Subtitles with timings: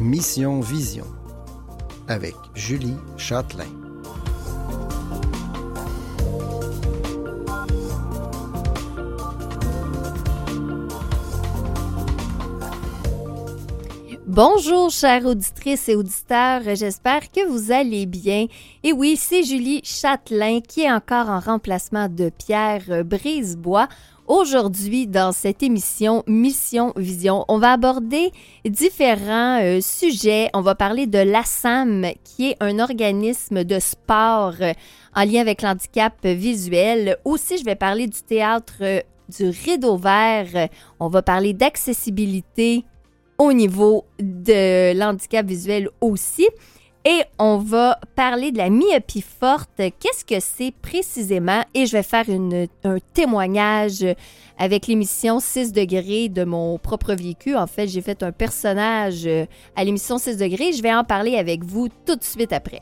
[0.00, 1.04] Mission Vision
[2.08, 3.68] avec Julie Châtelain.
[14.26, 16.62] Bonjour, chères auditrices et auditeurs.
[16.74, 18.46] J'espère que vous allez bien.
[18.82, 23.88] Et oui, c'est Julie Châtelain qui est encore en remplacement de Pierre Brisebois.
[24.30, 28.30] Aujourd'hui, dans cette émission Mission Vision, on va aborder
[28.64, 30.50] différents euh, sujets.
[30.54, 34.72] On va parler de l'ASAM, qui est un organisme de sport euh,
[35.16, 37.16] en lien avec l'handicap visuel.
[37.24, 39.00] Aussi, je vais parler du théâtre euh,
[39.36, 40.68] du rideau vert.
[41.00, 42.84] On va parler d'accessibilité
[43.36, 46.46] au niveau de l'handicap visuel aussi.
[47.06, 49.70] Et on va parler de la myopie forte.
[49.76, 51.62] Qu'est-ce que c'est précisément?
[51.72, 52.26] Et je vais faire
[52.84, 54.04] un témoignage
[54.58, 57.56] avec l'émission 6 degrés de mon propre vécu.
[57.56, 59.26] En fait, j'ai fait un personnage
[59.76, 60.74] à l'émission 6 degrés.
[60.74, 62.80] Je vais en parler avec vous tout de suite après.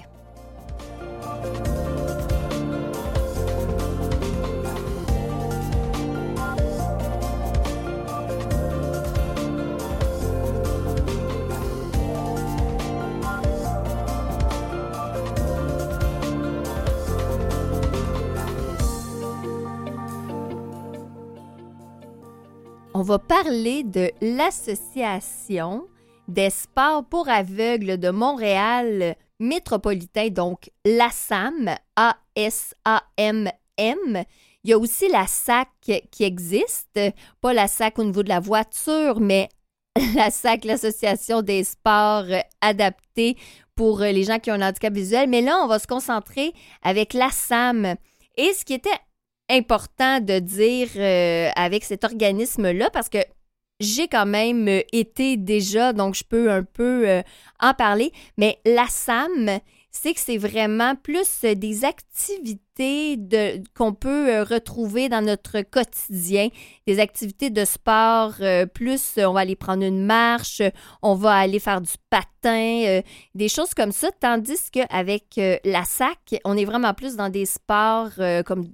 [22.99, 25.87] On va parler de l'Association
[26.27, 33.53] des sports pour aveugles de Montréal métropolitain, donc l'ASAM, A-S-A-M-M.
[34.65, 35.69] Il y a aussi la SAC
[36.11, 36.99] qui existe,
[37.41, 39.49] pas la SAC au niveau de la voiture, mais
[40.17, 42.27] la SAC, l'Association des sports
[42.61, 43.37] adaptés
[43.77, 45.29] pour les gens qui ont un handicap visuel.
[45.29, 46.53] Mais là, on va se concentrer
[46.83, 47.95] avec l'ASAM.
[48.37, 48.91] Et ce qui était
[49.51, 53.19] important de dire euh, avec cet organisme-là parce que
[53.81, 57.23] j'ai quand même euh, été déjà, donc je peux un peu euh,
[57.61, 58.13] en parler.
[58.37, 65.25] Mais la SAM, c'est que c'est vraiment plus des activités de, qu'on peut retrouver dans
[65.25, 66.49] notre quotidien,
[66.87, 68.35] des activités de sport,
[68.75, 70.63] plus on va aller prendre une marche,
[71.03, 73.01] on va aller faire du patin,
[73.35, 78.13] des choses comme ça, tandis qu'avec la SAC, on est vraiment plus dans des sports
[78.45, 78.69] comme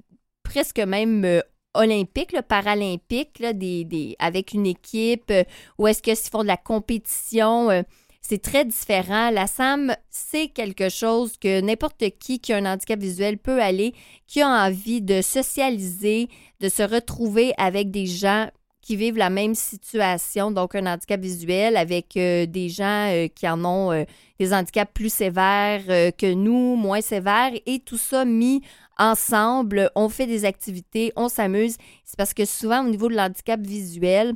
[0.55, 1.41] presque même euh,
[1.75, 5.43] olympique, paralympique, des, avec une équipe, euh,
[5.79, 7.71] ou est-ce qu'ils font de la compétition?
[7.71, 7.83] Euh,
[8.21, 9.31] c'est très différent.
[9.31, 13.95] La SAM, c'est quelque chose que n'importe qui qui a un handicap visuel peut aller,
[14.29, 16.29] qui a envie de socialiser,
[16.61, 18.49] de se retrouver avec des gens
[18.85, 24.05] qui vivent la même situation, donc un handicap visuel, avec des gens qui en ont
[24.39, 28.63] des handicaps plus sévères que nous, moins sévères, et tout ça mis
[28.99, 31.77] ensemble, on fait des activités, on s'amuse.
[32.05, 34.35] C'est parce que souvent, au niveau de l'handicap visuel,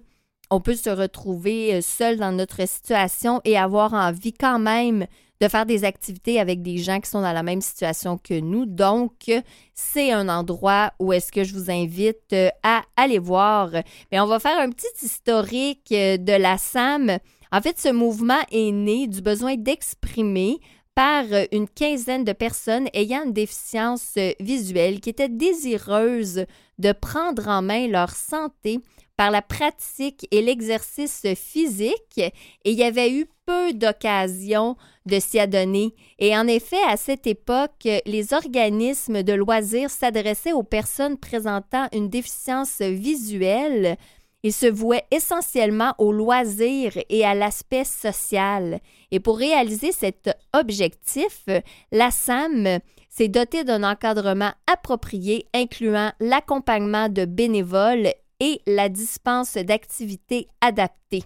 [0.50, 5.06] on peut se retrouver euh, seul dans notre situation et avoir envie quand même
[5.40, 8.66] de faire des activités avec des gens qui sont dans la même situation que nous.
[8.66, 9.30] Donc,
[9.74, 13.70] c'est un endroit où est-ce que je vous invite euh, à aller voir.
[14.10, 17.18] Mais on va faire un petit historique euh, de la SAM.
[17.52, 20.58] En fait, ce mouvement est né du besoin d'exprimer
[20.94, 26.44] par euh, une quinzaine de personnes ayant une déficience visuelle qui étaient désireuses
[26.78, 28.80] de prendre en main leur santé
[29.18, 32.32] par la pratique et l'exercice physique et
[32.64, 35.94] il y avait eu peu d'occasions de s'y adonner.
[36.20, 42.08] Et en effet, à cette époque, les organismes de loisirs s'adressaient aux personnes présentant une
[42.08, 43.98] déficience visuelle
[44.44, 48.78] il se vouait essentiellement au loisir et à l'aspect social.
[49.10, 51.44] Et pour réaliser cet objectif,
[51.90, 52.78] la SAM
[53.10, 61.24] s'est dotée d'un encadrement approprié incluant l'accompagnement de bénévoles et la dispense d'activités adaptées.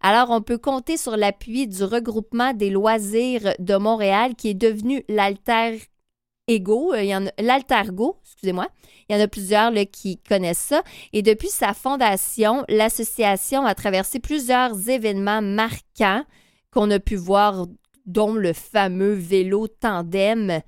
[0.00, 5.02] Alors, on peut compter sur l'appui du regroupement des loisirs de Montréal qui est devenu
[5.08, 5.78] l'Alter
[6.50, 8.66] Ego, euh, il y en l'Altergo, excusez-moi.
[9.08, 10.82] Il y en a plusieurs qui connaissent ça.
[11.12, 16.24] Et depuis sa fondation, l'association a traversé plusieurs événements marquants
[16.72, 17.66] qu'on a pu voir,
[18.06, 20.60] dont le fameux vélo tandem.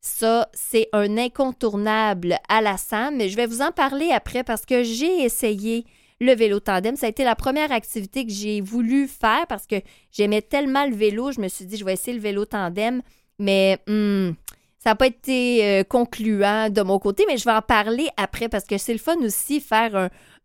[0.00, 4.64] Ça, c'est un incontournable à la SAM, mais je vais vous en parler après parce
[4.64, 5.84] que j'ai essayé
[6.20, 6.96] le vélo tandem.
[6.96, 9.76] Ça a été la première activité que j'ai voulu faire parce que
[10.12, 11.32] j'aimais tellement le vélo.
[11.32, 13.02] Je me suis dit, je vais essayer le vélo tandem,
[13.38, 14.30] mais hmm,
[14.78, 18.48] ça n'a pas été euh, concluant de mon côté, mais je vais en parler après
[18.48, 19.96] parce que c'est le fun aussi faire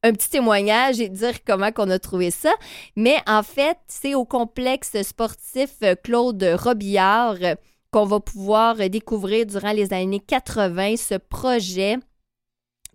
[0.04, 2.52] un, petit témoignage et dire comment qu'on a trouvé ça.
[2.96, 7.38] Mais en fait, c'est au complexe sportif euh, Claude Robillard
[7.92, 11.98] qu'on va pouvoir découvrir durant les années 80 ce projet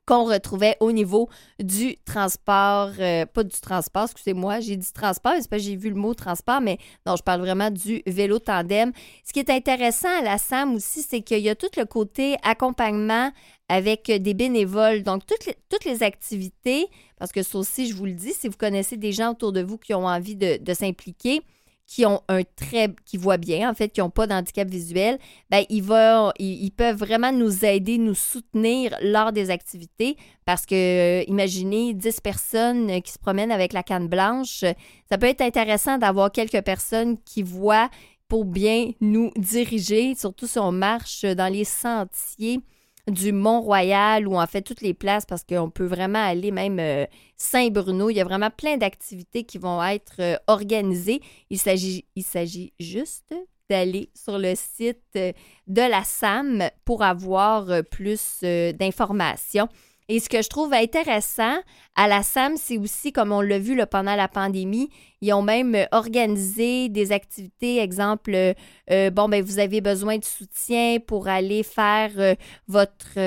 [0.06, 1.28] qu'on retrouvait au niveau
[1.58, 5.96] du transport, euh, pas du transport, excusez-moi, j'ai dit transport, c'est pas j'ai vu le
[5.96, 8.92] mot transport, mais non, je parle vraiment du vélo tandem.
[9.24, 12.36] Ce qui est intéressant à la SAM aussi, c'est qu'il y a tout le côté
[12.44, 13.32] accompagnement
[13.68, 15.02] avec des bénévoles.
[15.02, 16.86] Donc, toutes les, activités,
[17.18, 19.60] parce que ça aussi, je vous le dis, si vous connaissez des gens autour de
[19.60, 21.42] vous qui ont envie de s'impliquer,
[21.86, 25.18] qui ont un très qui voient bien en fait qui n'ont pas d'handicap visuel
[25.50, 30.16] ben ils, vont, ils, peuvent vraiment nous aider nous soutenir lors des activités.
[30.44, 34.64] Parce que euh, imaginez 10 personnes qui se promènent avec la canne blanche
[35.08, 37.88] ça peut être intéressant d'avoir quelques personnes qui voient
[38.28, 42.60] pour bien nous diriger surtout si on marche dans les sentiers
[43.08, 47.06] du Mont-Royal ou en fait toutes les places parce qu'on peut vraiment aller même euh,
[47.36, 48.10] Saint-Bruno.
[48.10, 51.20] Il y a vraiment plein d'activités qui vont être euh, organisées.
[51.50, 53.34] Il s'agit, juste
[53.68, 55.32] d'aller sur le site euh,
[55.66, 59.68] de la SAM pour avoir plus d'informations.
[60.08, 61.56] Et ce que je trouve intéressant
[61.96, 64.88] à la SAM, c'est aussi, comme on l'a vu pendant la pandémie,
[65.20, 68.54] ils ont même euh, organisé des activités, exemple, euh,
[68.92, 72.36] euh, bon, ben vous avez besoin de soutien pour aller faire
[72.68, 73.18] votre,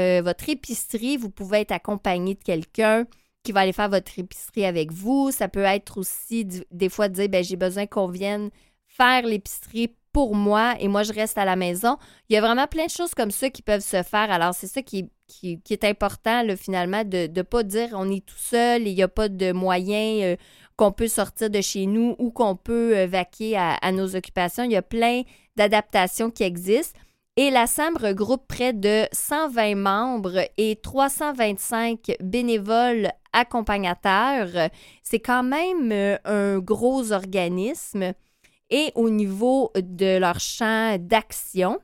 [0.48, 1.18] épicerie.
[1.18, 3.06] Vous pouvez être accompagné de quelqu'un
[3.44, 5.32] qui va aller faire votre épicerie avec vous.
[5.32, 8.52] Ça peut être aussi des fois de dire, ben j'ai besoin qu'on vienne
[8.88, 11.96] faire l'épicerie pour moi et moi je reste à la maison.
[12.28, 14.30] Il y a vraiment plein de choses comme ça qui peuvent se faire.
[14.30, 15.10] Alors c'est ça qui,
[15.46, 19.08] est important finalement de ne pas dire on est tout seul et il n'y a
[19.08, 20.36] pas de moyens euh,
[20.76, 24.66] qu'on peut sortir de chez nous ou qu'on peut euh, vaquer à, à, nos occupations.
[24.66, 25.22] Il y a plein
[25.56, 27.00] d'adaptations qui existent.
[27.38, 34.70] Et la SAM regroupe près de 120 membres et 325 bénévoles accompagnateurs.
[35.02, 38.14] C'est quand même euh, un gros organisme
[38.70, 41.80] et au niveau de leur champ d'action.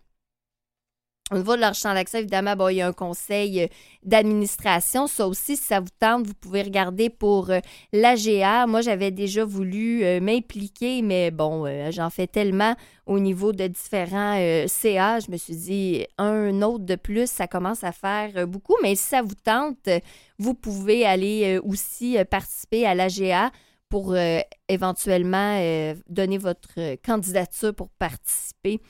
[1.32, 3.68] Au niveau de leur champ d'action, évidemment, bon, il y a un conseil euh,
[4.04, 5.08] d'administration.
[5.08, 7.62] Ça aussi, si ça vous tente, vous pouvez regarder pour euh,
[7.92, 8.68] l'AGA.
[8.68, 12.76] Moi, j'avais déjà voulu euh, m'impliquer, mais bon, j'en fais tellement
[13.08, 14.38] au niveau de différents
[14.68, 15.20] CA.
[15.20, 18.76] Je me suis dit, un autre de plus, ça commence à faire beaucoup.
[18.84, 19.90] Mais si ça vous tente,
[20.38, 23.50] vous pouvez aller aussi participer à l'AGA
[23.90, 28.82] pour euh, éventuellement euh, donner votre candidature pour participer.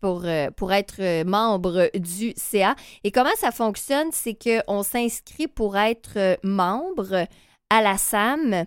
[0.00, 2.76] Pour, euh, être membre du CA.
[3.02, 4.10] Et comment ça fonctionne?
[4.12, 7.26] C'est qu'on s'inscrit pour être membre
[7.70, 8.66] à la SAM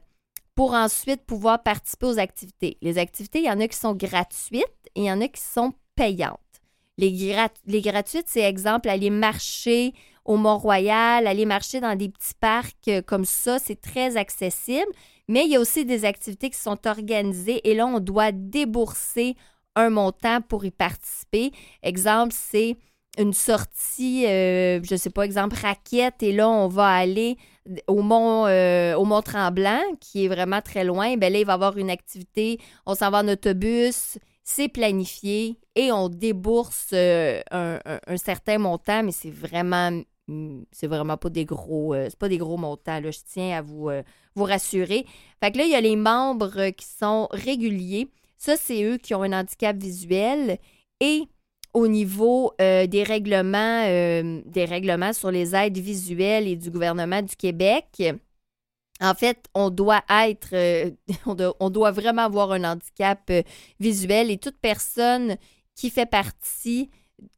[0.53, 2.77] pour ensuite pouvoir participer aux activités.
[2.81, 4.65] Les activités, il y en a qui sont gratuites
[4.95, 6.39] et il y en a qui sont payantes.
[6.97, 7.09] Les,
[7.67, 9.93] les gratuites, c'est exemple aller marcher
[10.25, 14.91] au Mont-Royal, aller marcher dans des petits parcs comme ça, c'est très accessible.
[15.27, 19.35] Mais il y a aussi des activités qui sont organisées et là, on doit débourser
[19.75, 21.51] un montant pour y participer.
[21.83, 22.77] Exemple, c'est
[23.17, 27.37] une sortie, euh, je ne sais pas, exemple, raquette, et là, on va aller
[27.87, 31.17] au Mont, euh, au Mont Tremblant, qui est vraiment très loin.
[31.17, 35.57] Bien là, il va y avoir une activité, on s'en va en autobus, c'est planifié
[35.75, 39.91] et on débourse euh, un, un, certain montant, mais c'est vraiment
[40.71, 43.61] c'est vraiment pas des gros euh, c'est pas des gros montants là, je tiens à
[43.61, 44.03] vous, euh,
[44.35, 45.05] vous rassurer.
[45.41, 48.09] Fait que là il y a les membres qui sont réguliers.
[48.37, 50.57] Ça c'est eux qui ont un handicap visuel
[50.99, 51.23] et
[51.73, 57.35] au niveau euh, des règlements des règlements sur les aides visuelles et du gouvernement du
[57.35, 58.03] Québec.
[58.99, 60.55] En fait, on doit être,
[61.59, 63.31] on doit vraiment avoir un handicap
[63.79, 65.37] visuel et toute personne
[65.75, 66.89] qui fait partie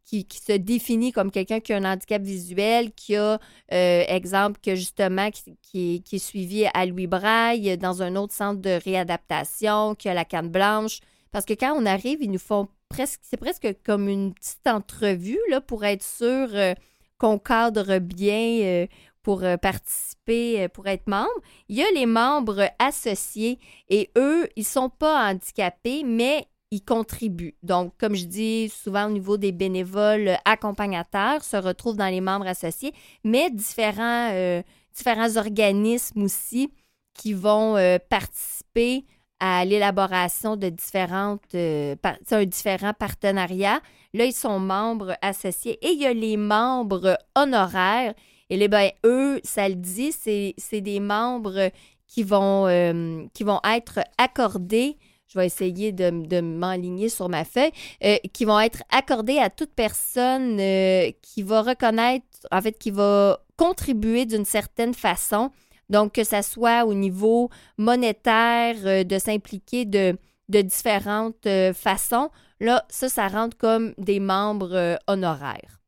[0.05, 3.39] qui, se définit comme quelqu'un qui a un handicap visuel, qui a,
[3.71, 8.79] euh, exemple, que justement, qui, est suivi à Louis Braille dans un autre centre de
[8.83, 11.00] réadaptation, qui a la canne blanche.
[11.31, 15.39] Parce que quand on arrive, ils nous font presque, c'est presque comme une petite entrevue
[15.50, 16.74] là, pour être sûr euh,
[17.19, 18.88] qu'on cadre bien euh,
[19.21, 21.29] pour participer, pour être membre.
[21.67, 23.59] Il y a les membres associés
[23.89, 27.55] et eux, ils ne sont pas handicapés, mais ils contribuent.
[27.63, 32.47] Donc, comme je dis souvent au niveau des bénévoles accompagnateurs, se retrouvent dans les membres
[32.47, 34.61] associés, mais différents, euh,
[35.38, 36.71] organismes aussi
[37.13, 39.05] qui vont euh, participer
[39.39, 41.95] à l'élaboration de différentes, euh.
[44.13, 48.13] Là, ils sont membres associés et il y a les membres honoraires.
[48.49, 51.69] Et les, ben, eux, ça le dit, c'est des membres
[52.07, 54.97] qui vont être accordés
[55.29, 57.71] je vais essayer de, m'enligner sur ma feuille,
[58.03, 62.91] euh, qui vont être accordées à toute personne euh, qui va reconnaître, en fait, qui
[62.91, 65.51] va contribuer d'une certaine façon.
[65.89, 70.17] Donc, que ce soit au niveau monétaire, euh, de s'impliquer de,
[70.50, 75.79] de différentes façons, là, ça, ça rentre comme des membres honoraires.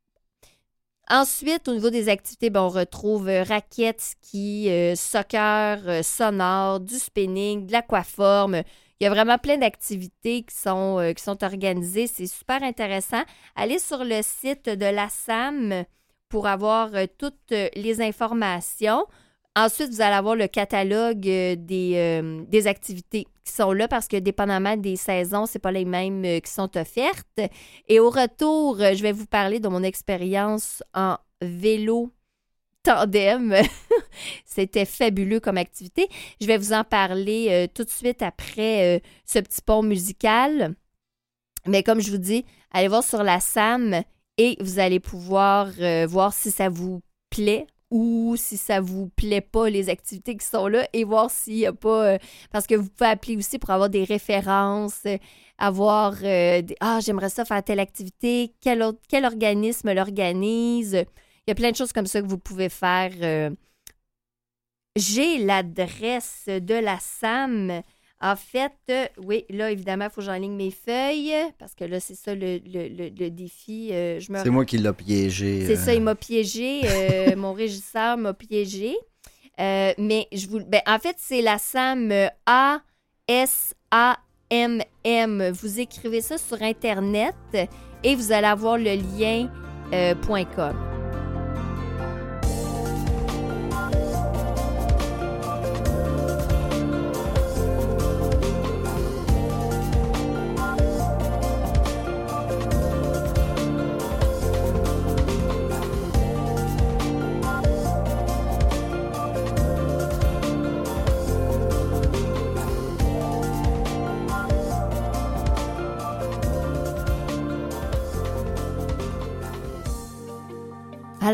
[1.10, 7.72] Ensuite, au niveau des activités, ben, on retrouve raquettes, ski, soccer, sonore, du spinning, de
[7.74, 8.62] l'aquaforme.
[9.02, 12.06] Il y a vraiment plein d'activités qui sont, qui sont organisées.
[12.06, 13.24] C'est super intéressant.
[13.56, 15.86] Allez sur le site de la SAM
[16.30, 19.08] pour avoir toutes les informations.
[19.56, 21.58] Ensuite, vous allez avoir le catalogue des,
[22.48, 26.52] des, activités qui sont là parce que dépendamment des saisons, ce pas les mêmes qui
[26.52, 27.42] sont offertes.
[27.88, 32.12] Et au retour, je vais vous parler de mon expérience en vélo
[32.84, 33.56] tandem.
[34.46, 36.08] C'était fabuleux comme activité.
[36.40, 40.76] Je vais vous en parler euh, tout de suite après euh, ce petit pont musical.
[41.66, 44.02] Mais comme je vous dis, allez voir sur la SAM
[44.38, 49.42] et vous allez pouvoir euh, voir si ça vous plaît ou si ça vous plaît
[49.42, 52.18] pas les activités qui sont là et voir s'il n'y a pas
[52.50, 55.04] parce que vous pouvez appeler aussi pour avoir des références
[55.58, 61.04] avoir des, ah j'aimerais ça faire telle activité quel, quel organisme l'organise
[61.48, 63.12] il y a plein de choses comme ça que vous pouvez faire.
[63.22, 63.50] Euh.
[64.96, 67.82] J'ai l'adresse de la SAM.
[68.24, 72.00] En fait, euh, oui, là, évidemment, il faut que j'enligne mes feuilles parce que là,
[72.00, 72.60] c'est ça le,
[73.30, 73.90] défi.
[73.92, 75.66] Euh, c'est moi qui l'ai piégé.
[75.66, 76.82] C'est ça, il m'a piégé.
[77.36, 78.96] mon régisseur m'a piégé.
[79.58, 80.60] mais je vous.
[80.60, 82.14] Ben, en fait, c'est la SAM
[82.46, 82.82] A-S-A-M-M.
[85.52, 87.36] Vous écrivez ça sur Internet
[88.04, 89.50] et vous allez avoir le lien
[90.56, 90.91] .com.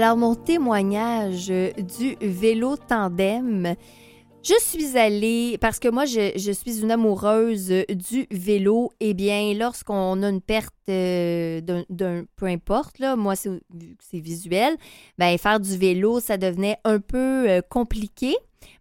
[0.08, 3.76] Alors, mon témoignage du vélo tandem,
[4.42, 9.54] je suis allée, parce que moi, je, suis une amoureuse du vélo, et eh bien,
[9.54, 11.60] lorsqu'on a une perte euh,
[11.90, 13.60] d'un, peu importe, moi, c'est,
[14.14, 14.78] visuel,
[15.18, 18.34] ben, faire du vélo, ça devenait un peu euh, compliqué.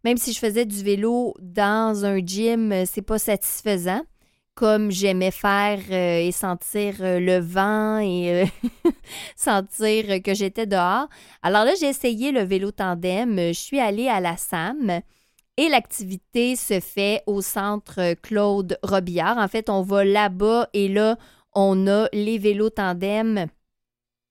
[0.04, 4.02] Même si je faisais du vélo dans un gym, c'est pas satisfaisant
[4.56, 8.46] comme j'aimais faire euh, et sentir euh, le vent et
[8.86, 8.90] euh,
[9.36, 11.08] sentir que j'étais dehors.
[11.42, 13.36] Alors là, j'ai essayé le vélo tandem.
[13.38, 15.02] Je suis allée à la SAM
[15.58, 19.36] et l'activité se fait au centre Claude Robillard.
[19.36, 21.18] En fait, on va là-bas et là,
[21.54, 23.46] on a les vélos tandem.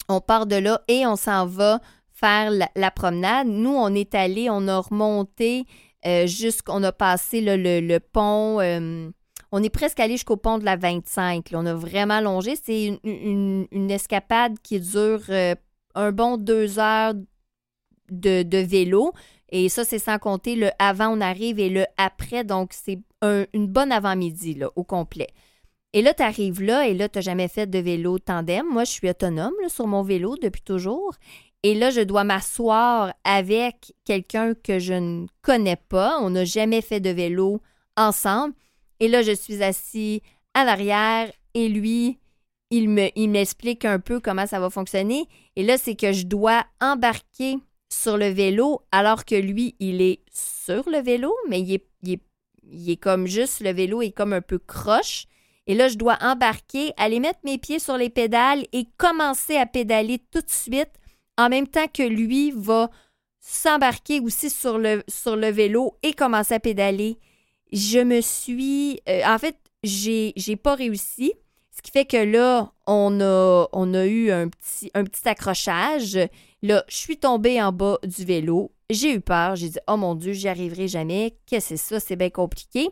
[0.10, 1.80] On part de là et on s'en va
[2.12, 3.48] faire la, promenade.
[3.48, 5.66] Nous, on est allé, on a remonté
[6.26, 8.60] jusqu'on a passé le, pont
[9.56, 11.52] on est presque allé jusqu'au pont de la 25.
[11.54, 12.58] On a vraiment longé.
[12.62, 15.56] C'est une, escapade qui dure euh,
[15.96, 17.14] un bon deux heures
[18.12, 19.14] de, vélo.
[19.48, 22.44] Et ça, c'est sans compter le avant on arrive et le après.
[22.44, 25.30] Donc, c'est une bonne avant-midi au complet.
[25.94, 28.66] Et là, tu arrives là et là, tu n'as jamais fait de vélo tandem.
[28.70, 31.14] Moi, je suis autonome sur mon vélo depuis toujours.
[31.64, 36.20] Et là, je dois m'asseoir avec quelqu'un que je ne connais pas.
[36.20, 37.62] On n'a jamais fait de vélo
[37.96, 38.54] ensemble.
[39.00, 40.22] Et là, je suis assis
[40.54, 42.20] à l'arrière et lui,
[42.70, 45.28] il me, il m'explique un peu comment ça va fonctionner.
[45.56, 47.58] Et là, c'est que je dois embarquer
[47.90, 51.82] sur le vélo alors que lui, il est sur le vélo, mais il
[52.90, 55.26] est, comme juste, le vélo est comme un peu croche.
[55.68, 59.66] Et là, je dois embarquer, aller mettre mes pieds sur les pédales et commencer à
[59.66, 60.92] pédaler tout de suite
[61.38, 62.90] en même temps que lui va
[63.40, 67.18] s'embarquer aussi sur le vélo et commencer à pédaler
[67.72, 69.00] je me suis.
[69.10, 71.34] Euh, en fait, j'ai, j'ai pas réussi.
[71.76, 76.18] Ce qui fait que là, on a, eu un petit, un petit accrochage.
[76.62, 78.72] Là, je suis tombée en bas du vélo.
[78.90, 79.56] J'ai eu peur.
[79.56, 81.38] J'ai dit, oh mon Dieu, j'y arriverai jamais.
[81.46, 82.00] Qu'est-ce que c'est ça?
[82.00, 82.90] C'est bien compliqué.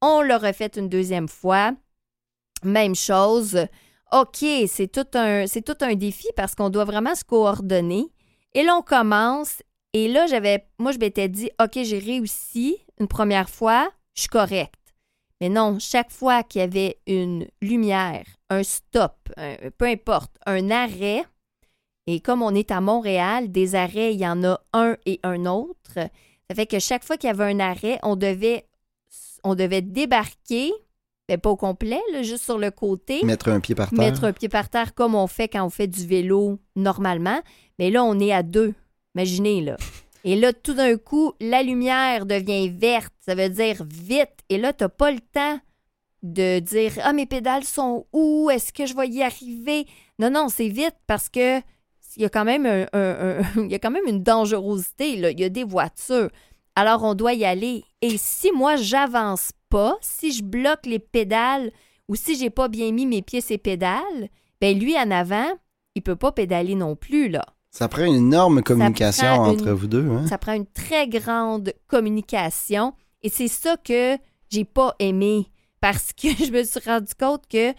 [0.00, 1.72] On l'a refait une deuxième fois.
[2.62, 3.66] Même chose.
[4.12, 8.06] OK, c'est tout un, c'est tout un défi parce qu'on doit vraiment se coordonner.
[8.54, 9.62] Et là, on commence.
[9.94, 14.28] Et là, j'avais, moi, je m'étais dit, OK, j'ai réussi une première fois je suis
[14.28, 14.74] correcte.
[15.40, 19.16] Mais non, chaque fois qu'il y avait une lumière, un stop,
[19.76, 21.24] peu importe, un arrêt,
[22.06, 25.46] et comme on est à Montréal, des arrêts, il y en a un et un
[25.46, 25.94] autre.
[25.94, 28.66] Ça fait que chaque fois qu'il y avait un arrêt, on devait,
[29.44, 30.72] on devait débarquer,
[31.28, 33.24] mais pas au complet, juste sur le côté.
[33.24, 33.98] Mettre un pied par terre.
[33.98, 37.40] Mettre un pied par terre comme on fait quand on fait du vélo normalement.
[37.78, 38.74] Mais là, on est à deux.
[39.14, 39.76] Imaginez, là.
[40.24, 43.12] Et là, tout d'un coup, la lumière devient verte.
[43.20, 44.36] Ça veut dire vite.
[44.48, 45.58] Et là, tu n'as pas le temps
[46.22, 48.50] de dire Ah, mes pédales sont où?
[48.50, 49.86] Est-ce que je vais y arriver?
[50.18, 51.60] Non, non, c'est vite parce que
[52.16, 53.42] il y a quand même un,
[54.06, 55.12] une dangerosité.
[55.14, 56.30] Il y a des voitures.
[56.74, 57.84] Alors, on doit y aller.
[58.00, 61.72] Et si moi, j'avance pas, si je bloque les pédales
[62.08, 64.28] ou si j'ai pas bien mis mes pieds sur les pédales,
[64.60, 65.50] ben lui, en avant,
[65.94, 67.44] il peut pas pédaler non plus, là.
[67.72, 70.06] Ça prend une énorme communication entre une- vous deux.
[70.08, 70.26] Hein?
[70.28, 72.92] Ça prend une très grande communication.
[73.22, 74.16] Et c'est ça que
[74.50, 75.46] j'ai pas aimé.
[75.80, 77.72] Parce que je me suis rendu compte que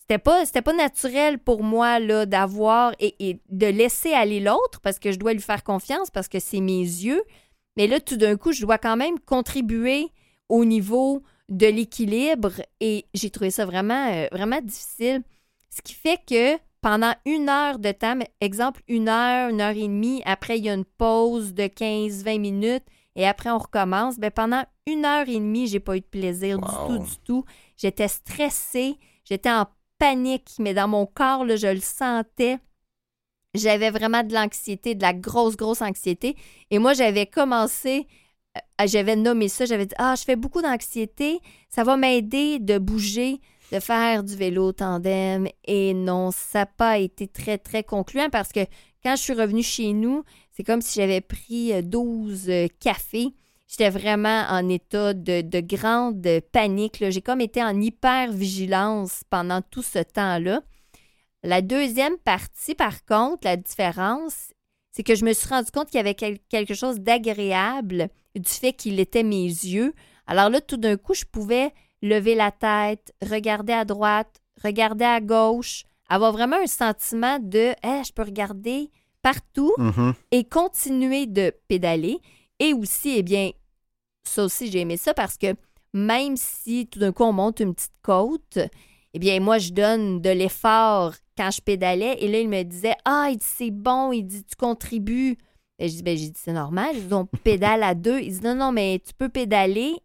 [0.00, 4.80] c'était pas, c'était pas naturel pour moi là, d'avoir et, et de laisser aller l'autre
[4.82, 7.22] parce que je dois lui faire confiance parce que c'est mes yeux.
[7.76, 10.08] Mais là, tout d'un coup, je dois quand même contribuer
[10.48, 15.22] au niveau de l'équilibre et j'ai trouvé ça vraiment, euh, vraiment difficile.
[15.70, 19.88] Ce qui fait que pendant une heure de temps, exemple une heure, une heure et
[19.88, 22.84] demie, après il y a une pause de 15-20 minutes
[23.16, 26.60] et après on recommence, ben pendant une heure et demie, j'ai pas eu de plaisir
[26.60, 26.68] Wow.
[26.68, 27.44] du tout, du tout.
[27.76, 29.66] J'étais stressée, j'étais en
[29.98, 32.58] panique, mais dans mon corps, là, je le sentais.
[33.52, 36.36] J'avais vraiment de l'anxiété, de la grosse, grosse anxiété.
[36.70, 38.06] Et moi, j'avais commencé,
[38.56, 42.78] euh, j'avais nommé ça, j'avais dit, ah, je fais beaucoup d'anxiété, ça va m'aider de
[42.78, 43.40] bouger,
[43.72, 45.48] de faire du vélo tandem.
[45.64, 48.60] Et non, ça n'a pas été très, très concluant parce que
[49.02, 53.34] quand je suis revenue chez nous, c'est comme si j'avais pris euh, 12 euh, cafés.
[53.68, 57.04] J'étais vraiment en état de, de grande panique.
[57.10, 60.62] J'ai comme été en hyper-vigilance pendant tout ce temps-là.
[61.42, 64.52] La deuxième partie, par contre, la différence,
[64.92, 68.48] c'est que je me suis rendu compte qu'il y avait quel- quelque chose d'agréable du
[68.48, 69.94] fait qu'il était mes yeux.
[70.26, 75.20] Alors là, tout d'un coup, je pouvais lever la tête, regarder à droite, regarder à
[75.20, 78.90] gauche, avoir vraiment un sentiment de Hey, je peux regarder
[79.22, 80.14] partout Mhm.
[80.30, 82.18] et continuer de pédaler.
[82.58, 83.50] Et aussi, eh bien,
[84.24, 85.54] ça aussi, j'ai aimé ça parce que
[85.92, 88.58] même si tout d'un coup on monte une petite côte,
[89.14, 92.16] eh bien, moi, je donne de l'effort quand je pédalais.
[92.20, 95.36] Et là, il me disait Ah, il dit c'est bon, il dit tu contribues.
[95.78, 96.94] Et je dis ben, j'ai dit c'est normal.
[96.94, 98.20] Je dis on pédale à deux.
[98.20, 99.96] Il dit non, non, mais tu peux pédaler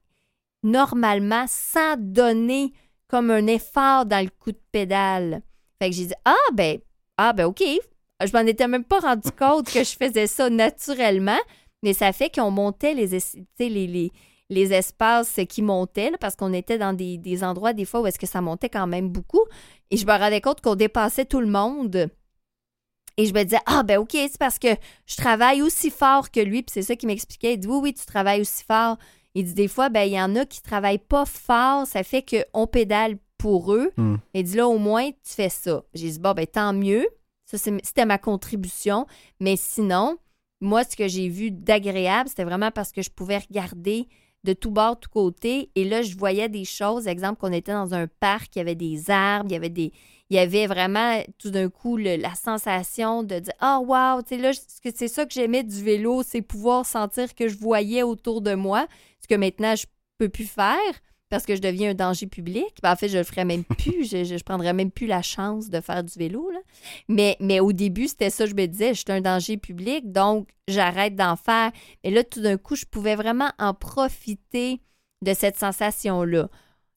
[0.64, 2.74] normalement sans donner
[3.08, 5.42] comme un effort dans le coup de pédale.
[5.80, 6.80] Fait que j'ai dit Ah, ben,
[7.18, 7.62] ah, ben, OK.
[8.24, 11.40] Je m'en étais même pas rendu compte que je faisais ça naturellement,
[11.84, 13.08] mais ça fait qu'on montait les,
[13.60, 14.12] les, les,
[14.50, 18.08] les espaces qui montaient, là, parce qu'on était dans des, des endroits, des fois, où
[18.08, 19.44] est-ce que ça montait quand même beaucoup.
[19.90, 22.10] Et je me rendais compte qu'on dépassait tout le monde.
[23.18, 24.70] Et je me disais, ah, ben, OK, c'est parce que
[25.06, 26.64] je travaille aussi fort que lui.
[26.64, 27.54] Puis c'est ça qu'il m'expliquait.
[27.54, 28.98] Il dit, oui, oui, tu travailles aussi fort.
[29.36, 31.88] Il dit, des fois, ben, il y en a qui travaillent pas fort.
[31.88, 33.92] Ça fait qu'on pédale pour eux.
[33.98, 34.16] Hmm.
[34.34, 35.84] Il dit, là, au moins, tu fais ça.
[35.94, 37.08] J'ai dit, bon, ben, tant mieux.
[37.46, 39.06] Ça, c'était ma contribution.
[39.40, 40.18] Mais sinon,
[40.62, 44.08] moi, ce que j'ai vu d'agréable, c'était vraiment parce que je pouvais regarder
[44.44, 45.70] de tout bord, tout côté.
[45.76, 47.08] Et là, je voyais des choses.
[47.08, 49.92] Exemple, qu'on était dans un parc, il y avait des arbres, il y avait des.
[50.30, 54.36] Il y avait vraiment tout d'un coup le- la sensation de dire Ah, wow, tu
[54.36, 54.52] sais, là,
[54.96, 58.88] c'est ça que j'aimais du vélo, c'est pouvoir sentir que je voyais autour de moi,
[59.32, 59.86] que maintenant je
[60.18, 60.78] peux plus faire
[61.30, 62.66] parce que je deviens un danger public.
[62.84, 64.04] Ben, en fait, je le ferais même plus.
[64.12, 66.50] je, je, je prendrais même plus la chance de faire du vélo.
[66.52, 66.60] Là.
[67.08, 70.50] Mais, mais au début, c'était ça, je me disais, je suis un danger public, donc
[70.68, 71.72] j'arrête d'en faire.
[72.04, 74.82] Et là, tout d'un coup, je pouvais vraiment en profiter
[75.24, 76.50] de cette sensation-là.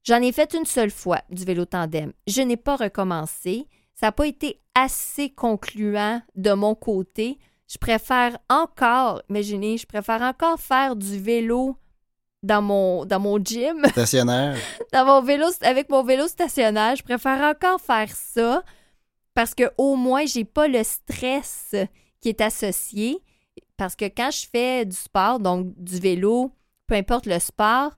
[0.02, 2.12] J'en ai fait une seule fois du vélo tandem.
[2.26, 3.68] Je n'ai pas recommencé.
[3.94, 7.38] Ça n'a pas été assez concluant de mon côté.
[7.72, 11.76] Je préfère encore, imaginez, je préfère encore faire du vélo
[12.44, 14.56] dans mon, dans mon gym, Stationnaire.
[14.92, 16.94] dans mon vélo, avec mon vélo stationnaire.
[16.96, 18.62] Je préfère encore faire ça
[19.34, 21.74] parce que au moins, j'ai pas le stress
[22.20, 23.18] qui est associé.
[23.76, 26.52] Parce que quand je fais du sport, donc du vélo,
[26.86, 27.90] peu importe le sport,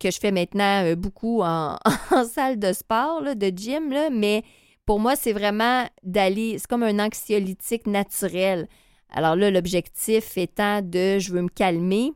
[0.00, 1.76] que je fais maintenant euh, beaucoup en,
[2.12, 4.44] en salle de sport, là, de gym, là, mais
[4.86, 8.68] pour moi, c'est vraiment d'aller, c'est comme un anxiolytique naturel.
[9.10, 12.12] Alors là, l'objectif étant de je veux me calmer.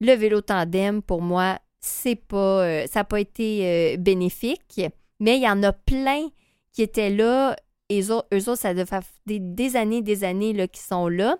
[0.00, 4.80] Le vélo tandem, pour moi, c'est pas, euh, ça n'a pas été euh, bénéfique,
[5.20, 6.28] mais il y en a plein
[6.72, 7.56] qui étaient là.
[7.90, 11.36] Et eux autres, ça doit faire des, des années, des années là, qui sont là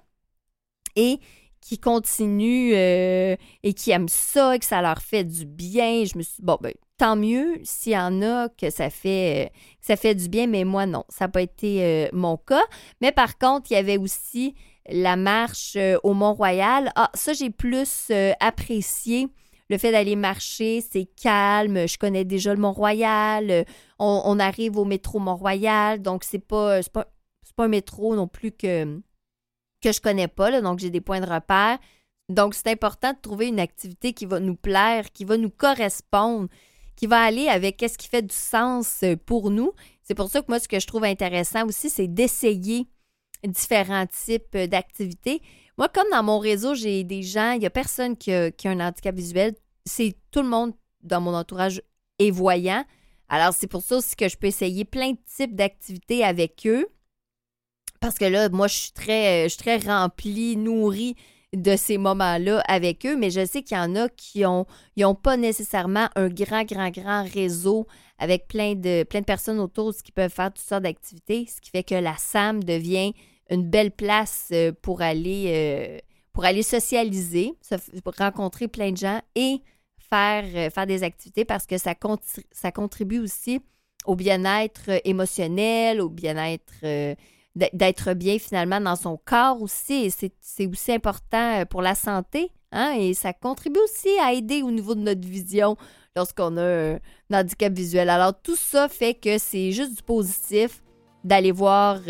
[0.96, 1.18] et
[1.62, 6.04] qui continuent euh, et qui aiment ça, et que ça leur fait du bien.
[6.04, 9.86] Je me suis bon, ben, tant mieux s'il y en a que ça fait, que
[9.86, 12.64] ça fait du bien, mais moi, non, ça n'a pas été mon cas.
[13.00, 14.54] Mais par contre, il y avait aussi
[14.88, 16.92] la marche euh, au Mont-Royal.
[16.96, 19.28] Ah, ça, j'ai plus euh, apprécié
[19.70, 21.88] le fait d'aller marcher, c'est calme.
[21.88, 23.50] Je connais déjà le Mont-Royal.
[23.50, 23.64] euh,
[23.98, 27.06] On, arrive au métro Mont-Royal, donc c'est pas, c'est pas,
[27.58, 29.00] un métro non plus que,
[29.80, 31.78] que je connais pas, donc j'ai des points de repère.
[32.28, 36.48] Donc, c'est important de trouver une activité qui va nous plaire, qui va nous correspondre,
[36.96, 39.72] qui va aller avec ce qui fait du sens euh, pour nous.
[40.02, 42.86] C'est pour ça que moi, ce que je trouve intéressant aussi, c'est d'essayer
[43.46, 45.42] différents types d'activités.
[45.76, 48.80] Moi, comme dans mon réseau, j'ai des gens, il n'y a personne qui a, un
[48.80, 49.54] handicap visuel.
[49.84, 51.82] C'est tout le monde dans mon entourage
[52.18, 52.84] est voyant.
[53.28, 56.86] Alors, c'est pour ça aussi que je peux essayer plein de types d'activités avec eux.
[58.00, 61.16] Parce que là, moi, je suis très, je suis très remplie, nourrie
[61.54, 64.66] de ces moments-là avec eux, mais je sais qu'il y en a qui n'ont
[65.02, 67.86] ont pas nécessairement un grand, grand, grand réseau
[68.18, 71.70] avec plein de, plein de personnes autour qui peuvent faire toutes sortes d'activités, ce qui
[71.70, 73.12] fait que la SAM devient
[73.50, 75.98] une belle place euh, pour aller, euh,
[76.32, 77.54] pour aller socialiser,
[78.18, 79.60] rencontrer plein de gens et
[79.98, 81.94] faire, euh, faire des activités parce que ça,
[82.52, 83.60] ça contribue aussi
[84.06, 87.16] au bien-être émotionnel, au bien-être
[87.54, 90.10] d'être bien finalement dans son corps aussi.
[90.10, 92.50] c'est aussi important pour la santé.
[92.70, 92.96] Hein?
[92.98, 95.78] Et ça contribue aussi à aider au niveau de notre vision
[96.14, 97.00] lorsqu'on a un
[97.32, 98.10] handicap visuel.
[98.10, 100.82] Alors tout ça fait que c'est juste du positif
[101.22, 102.00] d'aller voir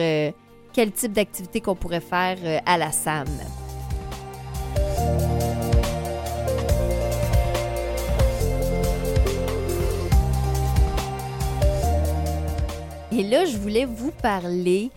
[0.75, 3.29] quel type d'activité qu'on pourrait faire euh, à la SAM.
[13.13, 14.91] Et là, je voulais vous parler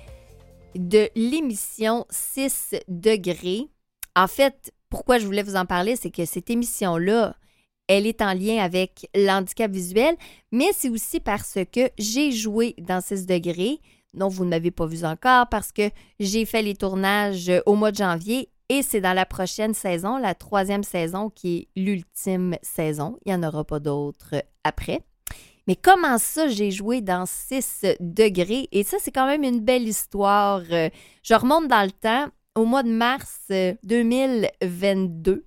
[0.75, 3.67] de l'émission 6 degrés.
[4.15, 7.35] En fait, pourquoi je voulais vous en parler, c'est que cette émission-là,
[7.87, 10.15] elle est en lien avec l'handicap visuel,
[10.51, 13.79] mais c'est aussi parce que j'ai joué dans 6 degrés,
[14.13, 15.89] dont vous n'avez pas vu encore, parce que
[16.20, 20.36] j'ai fait les tournages au mois de janvier et c'est dans la prochaine saison, la
[20.36, 23.17] troisième saison, qui est l'ultime saison.
[23.26, 25.06] Il n'y en aura pas d'autres après.
[25.67, 28.67] Mais comment ça, j'ai joué dans 6 degrés?
[28.72, 30.62] Et ça, c'est quand même une belle histoire.
[30.72, 30.89] Euh,
[31.24, 32.28] je remonte dans le temps.
[32.56, 33.52] Au mois de mars
[33.84, 35.43] 2022, euh,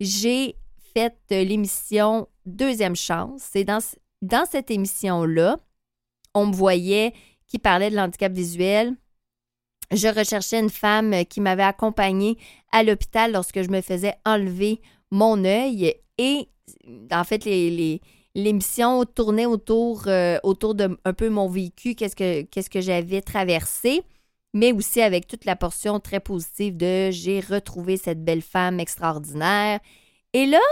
[0.00, 0.56] j'ai
[0.92, 3.50] fait l'émission Deuxième Chance.
[3.54, 3.78] Et dans,
[4.20, 5.56] dans cette émission-là,
[6.34, 7.14] on me voyait
[7.52, 8.96] qui parlait de l'handicap visuel.
[9.90, 12.38] Je recherchais une femme qui m'avait accompagnée
[12.72, 15.94] à l'hôpital lorsque je me faisais enlever mon œil.
[16.16, 16.48] Et
[17.12, 18.00] en fait, les
[18.34, 23.20] l'émission tournait autour, euh, autour de un peu mon vécu, qu'est-ce que, qu'est-ce que j'avais
[23.20, 24.00] traversé,
[24.54, 29.80] mais aussi avec toute la portion très positive de j'ai retrouvé cette belle femme extraordinaire.
[30.32, 30.62] Et là,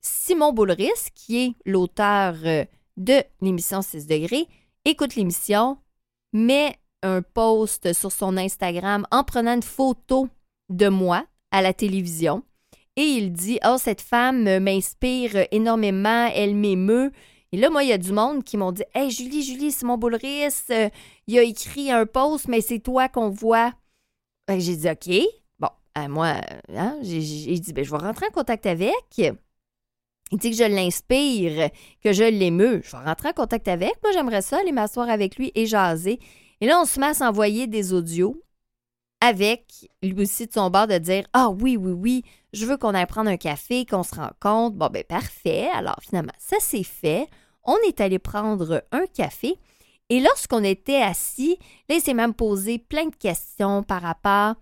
[0.00, 2.64] Simon Boulris, qui est l'auteur euh,
[2.96, 4.46] de l'émission 6 degrés,
[4.84, 5.78] écoute l'émission,
[6.32, 10.28] met un post sur son Instagram en prenant une photo
[10.68, 12.42] de moi à la télévision
[12.96, 17.12] et il dit Oh, cette femme m'inspire énormément, elle m'émeut.
[17.52, 19.98] Et là, moi, il y a du monde qui m'ont dit Hey, Julie, Julie, Simon
[19.98, 20.88] Boulris, euh,
[21.26, 23.72] il a écrit un post, mais c'est toi qu'on voit.
[24.48, 25.26] J'ai dit OK.
[25.58, 25.68] Bon,
[25.98, 26.34] euh, moi,
[26.74, 29.20] hein, j'ai dit ben, Je vais rentrer en contact avec.
[30.32, 31.68] Il dit que je l'inspire,
[32.02, 32.80] que je l'émeut.
[32.84, 33.92] Je vais rentrer en contact avec.
[34.02, 36.18] Moi, j'aimerais ça, aller m'asseoir avec lui et jaser.
[36.62, 38.42] Et là, on se met à s'envoyer des audios
[39.20, 42.94] avec lui aussi de son bord de dire Ah oui, oui, oui, je veux qu'on
[42.94, 44.76] aille prendre un café, qu'on se rencontre.
[44.76, 45.68] Bon, ben parfait.
[45.74, 47.28] Alors finalement, ça s'est fait.
[47.62, 49.58] On est allé prendre un café.
[50.08, 54.54] Et lorsqu'on était assis, là, il s'est même posé plein de questions par rapport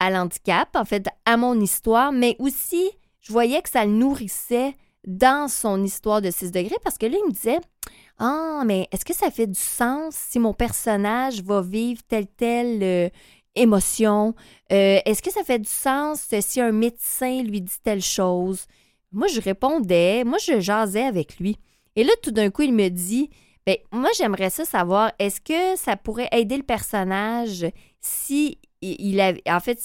[0.00, 4.74] à l'handicap, en fait, à mon histoire, mais aussi, je voyais que ça le nourrissait
[5.08, 7.58] dans son histoire de 6 degrés parce que là, il me disait
[8.18, 12.82] Ah, mais est-ce que ça fait du sens si mon personnage va vivre tel tel
[12.82, 13.08] euh,
[13.54, 14.34] émotion?
[14.70, 18.66] Euh, est-ce que ça fait du sens si un médecin lui dit telle chose?
[19.10, 21.56] Moi, je répondais, moi, je jasais avec lui.
[21.96, 23.30] Et là, tout d'un coup, il me dit,
[23.66, 27.66] ben, moi, j'aimerais ça savoir, est-ce que ça pourrait aider le personnage
[28.02, 29.80] si il avait, en fait,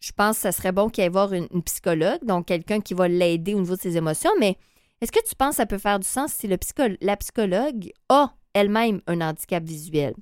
[0.00, 3.06] je pense que ça serait bon qu'il y ait une, psychologue, donc quelqu'un qui va
[3.06, 4.56] l'aider au niveau de ses émotions, mais
[5.00, 9.00] est-ce que tu penses que ça peut faire du sens si la psychologue a elle-même
[9.06, 10.14] un handicap visuel?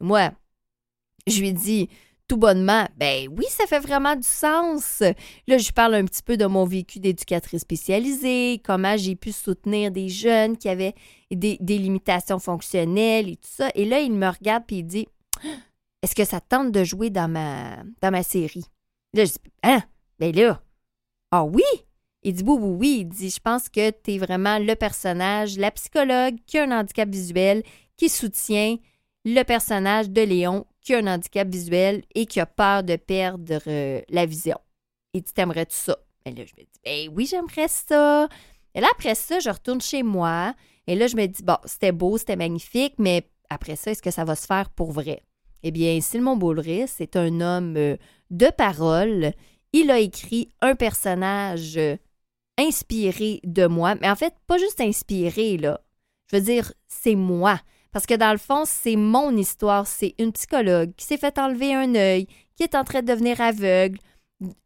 [0.00, 0.30] Moi,
[1.26, 1.88] je lui dis,
[2.28, 5.02] tout bonnement, ben oui, ça fait vraiment du sens.
[5.46, 9.90] Là, je parle un petit peu de mon vécu d'éducatrice spécialisée, comment j'ai pu soutenir
[9.90, 10.94] des jeunes qui avaient
[11.30, 13.70] des, limitations fonctionnelles et tout ça.
[13.74, 15.06] Et là, il me regarde et il dit
[16.02, 18.64] Est-ce que ça tente de jouer dans ma, dans ma série
[19.14, 19.82] Là, je dis Hein?
[20.18, 20.62] Ben là,
[21.30, 21.62] ah oui?
[22.22, 22.96] Il dit oui, oui, oui.
[23.00, 26.80] Il dit Je pense que tu es vraiment le personnage, la psychologue qui a un
[26.80, 27.62] handicap visuel,
[27.96, 28.76] qui soutient
[29.24, 33.60] le personnage de Léon qui a un handicap visuel et qui a peur de perdre
[33.66, 34.58] euh, la vision.
[35.14, 35.96] Et tu t'aimerais tout ça?
[36.24, 38.28] Et là, je me dis, ben oui, j'aimerais ça.
[38.74, 40.54] Et là, après ça, je retourne chez moi.
[40.86, 44.10] Et là, je me dis, bon, c'était beau, c'était magnifique, mais après ça, est-ce que
[44.10, 45.22] ça va se faire pour vrai?
[45.62, 47.96] Eh bien, Simon Boulris c'est un homme euh,
[48.32, 49.32] de parole.
[49.72, 51.96] Il a écrit un personnage euh,
[52.58, 55.80] inspiré de moi, mais en fait, pas juste inspiré, là.
[56.30, 57.60] Je veux dire, c'est moi
[57.92, 59.86] Parce que dans le fond, c'est mon histoire.
[59.86, 63.40] C'est une psychologue qui s'est fait enlever un œil, qui est en train de devenir
[63.40, 63.98] aveugle.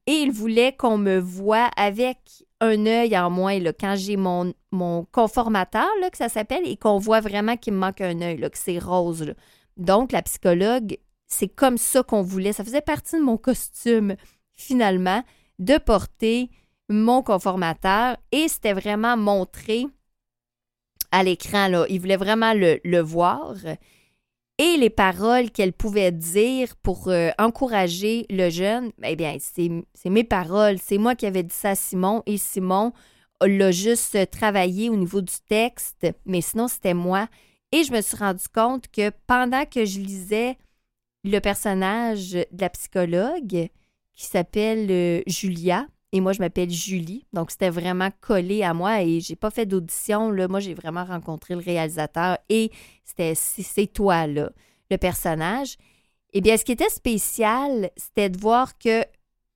[0.07, 2.18] Et il voulait qu'on me voie avec
[2.61, 6.76] un œil en moins, là, quand j'ai mon, mon conformateur, là, que ça s'appelle, et
[6.76, 9.35] qu'on voit vraiment qu'il me manque un œil, là, que c'est rose.
[9.76, 12.52] Donc, la psychologue, c'est comme ça qu'on voulait.
[12.52, 14.16] Ça faisait partie de mon costume,
[14.54, 15.22] finalement,
[15.58, 16.50] de porter
[16.88, 18.16] mon conformateur.
[18.32, 19.86] Et c'était vraiment montré
[21.10, 21.68] à l'écran.
[21.68, 21.86] Là.
[21.88, 23.54] Il voulait vraiment le, voir
[24.58, 30.24] et les paroles qu'elle pouvait dire pour euh, encourager le jeune, eh bien, c'est mes
[30.24, 30.78] paroles.
[30.82, 32.92] C'est moi qui avais dit ça à Simon et Simon
[33.42, 37.28] l'a juste travaillé au niveau du texte, mais sinon, c'était moi.
[37.72, 40.56] Et je me suis rendu compte que pendant que je lisais
[41.30, 43.68] le personnage de la psychologue
[44.14, 47.26] qui s'appelle euh, Julia, et moi, je m'appelle Julie.
[47.32, 50.30] Donc, c'était vraiment collé à moi et j'ai pas fait d'audition.
[50.30, 50.48] Là.
[50.48, 52.70] Moi, j'ai vraiment rencontré le réalisateur et
[53.04, 54.50] c'était c'est toi, là,
[54.90, 55.76] le personnage.
[56.32, 59.04] Eh bien, ce qui était spécial, c'était de voir que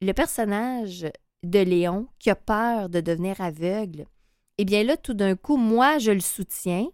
[0.02, 1.06] le personnage
[1.42, 4.06] de Léon, qui a peur de devenir aveugle,
[4.58, 6.88] eh bien là, tout d'un coup, moi, je le soutiens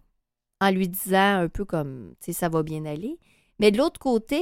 [0.61, 3.19] en lui disant un peu comme, tu ça va bien aller.
[3.59, 4.41] Mais de l'autre côté,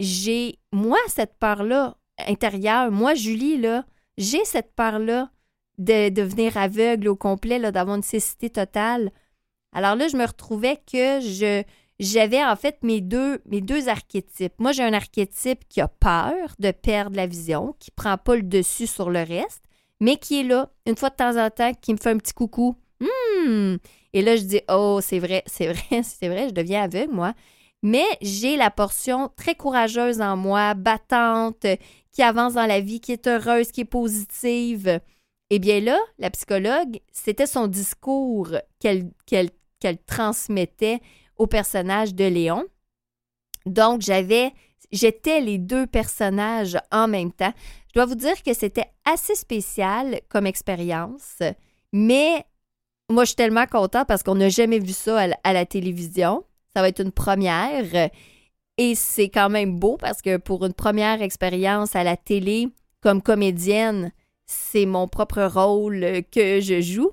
[0.00, 3.84] j'ai, moi, cette peur-là intérieure, moi, Julie, là,
[4.18, 5.30] j'ai cette peur-là
[5.78, 9.10] de devenir aveugle au complet, d'avoir une cécité totale.
[9.72, 11.64] Alors là, je me retrouvais que je
[12.00, 14.54] j'avais en fait mes deux, mes deux archétypes.
[14.58, 18.42] Moi, j'ai un archétype qui a peur de perdre la vision, qui prend pas le
[18.42, 19.64] dessus sur le reste,
[20.00, 22.32] mais qui est là, une fois de temps en temps, qui me fait un petit
[22.32, 22.76] coucou.
[23.00, 23.78] Hum!
[24.12, 27.34] Et là, je dis, oh, c'est vrai, c'est vrai, c'est vrai, je deviens aveugle, moi.
[27.84, 31.66] Mais j'ai la portion très courageuse en moi, battante,
[32.12, 35.00] qui avance dans la vie, qui est heureuse, qui est positive.
[35.50, 38.48] Eh bien là, la psychologue, c'était son discours
[38.80, 39.12] qu'elle
[40.06, 41.00] transmettait
[41.36, 42.64] au personnage de Léon.
[43.66, 44.54] Donc, j'avais,
[44.90, 47.52] j'étais les deux personnages en même temps.
[47.88, 51.42] Je dois vous dire que c'était assez spécial comme expérience,
[51.92, 52.46] mais
[53.10, 56.44] moi, je suis tellement contente parce qu'on n'a jamais vu ça à la télévision.
[56.74, 58.10] Ça va être une première.
[58.76, 62.68] Et c'est quand même beau parce que pour une première expérience à la télé
[63.00, 64.12] comme comédienne,
[64.46, 67.12] c'est mon propre rôle que je joue.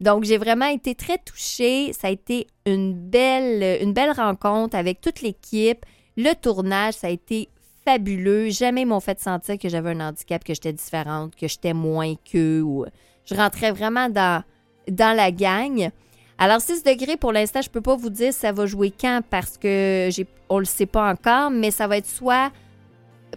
[0.00, 1.92] Donc j'ai vraiment été très touchée.
[1.92, 5.86] Ça a été une belle, une belle rencontre avec toute l'équipe.
[6.16, 7.48] Le tournage, ça a été
[7.84, 8.50] fabuleux.
[8.50, 12.64] Jamais m'ont fait sentir que j'avais un handicap, que j'étais différente, que j'étais moins qu'eux.
[13.24, 14.42] Je rentrais vraiment dans,
[14.88, 15.90] dans la gang.
[16.38, 19.22] Alors, 6 degrés, pour l'instant, je ne peux pas vous dire ça va jouer quand
[19.30, 22.50] parce que j'ai, on le sait pas encore, mais ça va être soit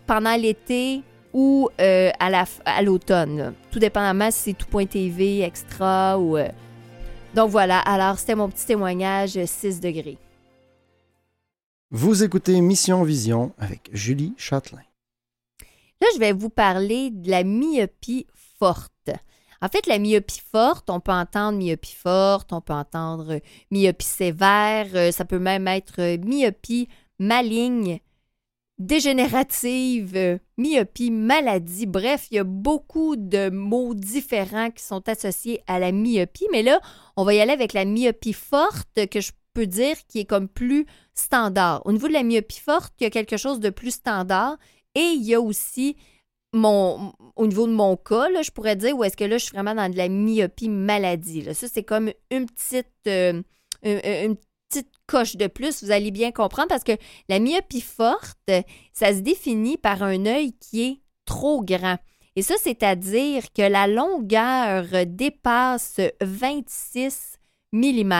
[0.05, 3.53] pendant l'été ou euh, à, la, à l'automne.
[3.71, 6.37] Tout dépendamment si c'est tout.tv, extra ou.
[6.37, 6.49] Euh.
[7.35, 10.17] Donc voilà, alors c'était mon petit témoignage 6 degrés.
[11.91, 14.81] Vous écoutez Mission Vision avec Julie Châtelain.
[16.01, 18.27] Là, je vais vous parler de la myopie
[18.59, 19.11] forte.
[19.61, 23.39] En fait, la myopie forte, on peut entendre myopie forte, on peut entendre euh,
[23.71, 26.87] myopie sévère, euh, ça peut même être euh, myopie
[27.19, 27.99] maligne,
[28.77, 31.87] dégénérative, myopie maladie.
[31.87, 36.61] Bref, il y a beaucoup de mots différents qui sont associés à la myopie, mais
[36.61, 36.79] là,
[37.15, 40.47] on va y aller avec la myopie forte que je peux dire qui est comme
[40.47, 41.81] plus standard.
[41.85, 44.57] Au niveau de la myopie forte, il y a quelque chose de plus standard
[44.93, 45.95] et il y a aussi
[46.53, 49.53] mon, au niveau de mon cas, je pourrais dire, ou est-ce que là, je suis
[49.53, 51.43] vraiment dans de la myopie maladie.
[51.53, 53.41] Ça, c'est comme une petite, euh,
[53.83, 54.37] une,
[54.69, 56.97] petite coche de plus, vous allez bien comprendre, parce que
[57.29, 58.51] la myopie forte,
[58.93, 61.97] ça se définit par un œil qui est trop grand.
[62.35, 67.39] Et ça, c'est-à-dire que la longueur dépasse 26
[67.71, 68.13] mm.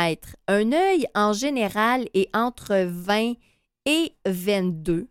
[0.48, 3.34] Un œil, en général, est entre 20
[3.86, 5.08] et 22.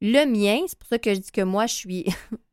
[0.00, 2.06] Le mien, c'est pour ça que je dis que moi, je suis,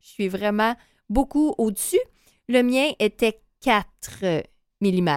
[0.06, 0.74] je suis vraiment
[1.08, 2.00] beaucoup au-dessus.
[2.48, 4.44] Le mien était 4
[4.80, 5.10] mm.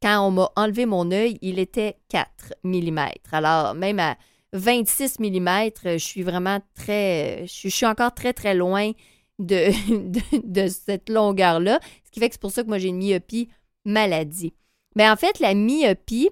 [0.00, 2.98] Quand on m'a enlevé mon œil, il était 4 mm.
[3.32, 4.16] Alors, même à
[4.52, 7.44] 26 mm, je suis vraiment très.
[7.46, 8.92] Je suis encore très, très loin
[9.40, 11.80] de, cette longueur-là.
[12.04, 13.48] Ce qui fait que c'est pour ça que moi, j'ai une myopie
[13.84, 14.54] maladie.
[14.94, 16.30] Mais en fait, la myopie,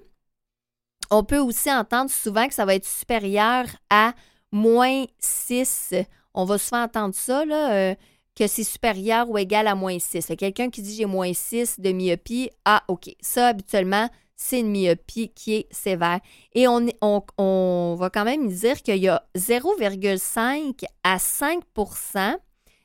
[1.10, 4.14] on peut aussi entendre souvent que ça va être supérieur à
[4.52, 5.94] moins 6.
[6.34, 7.94] On va souvent entendre ça, euh,
[8.34, 10.32] que c'est supérieur ou égal à moins 6.
[10.38, 13.14] Quelqu'un qui dit j'ai moins 6 de myopie, ah, OK.
[13.20, 16.20] Ça, habituellement, c'est une myopie qui est sévère.
[16.54, 22.38] Et on va quand même dire qu'il y a 0,5 à 5% de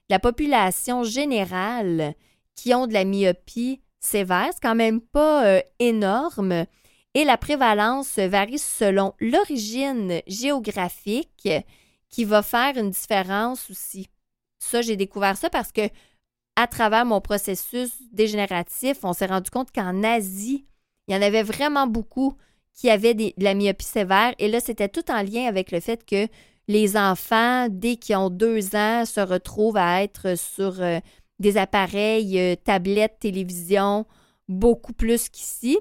[0.10, 2.14] la population générale
[2.56, 4.50] qui ont de la myopie sévère.
[4.54, 6.66] C'est quand même pas euh, énorme.
[7.14, 11.50] Et la prévalence varie selon l'origine géographique
[12.10, 14.10] qui va faire une différence aussi.
[14.60, 15.90] Ça, j'ai découvert ça parce que
[16.56, 20.66] à travers mon processus dégénératif, on s'est rendu compte qu'en Asie,
[21.08, 22.36] il y en avait vraiment beaucoup
[22.74, 24.34] qui avaient de la myopie sévère.
[24.40, 26.28] Et là, c'était tout en lien avec le fait que
[26.68, 31.00] les enfants, dès qu'ils ont deux ans, se retrouvent à être sur euh,
[31.40, 34.06] des appareils, euh, tablettes, télévision,
[34.48, 35.78] beaucoup plus qu'ici.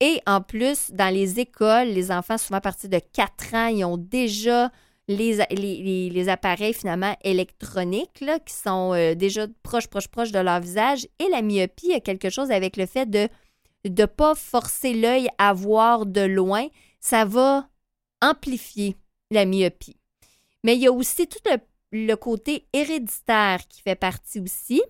[0.00, 3.84] Et en plus, dans les écoles, les enfants, souvent à partir de 4 ans, ils
[3.84, 4.70] ont déjà
[5.08, 11.06] les, les, appareils finalement électroniques qui sont euh, déjà proches, proches, proches de leur visage.
[11.18, 13.28] Et la myopie a quelque chose avec le fait de
[13.84, 16.66] ne pas forcer l'œil à voir de loin.
[17.00, 17.68] Ça va
[18.22, 18.96] amplifier
[19.30, 19.96] la myopie.
[20.62, 21.38] Mais il y a aussi tout
[21.92, 24.82] le, côté héréditaire qui fait partie aussi.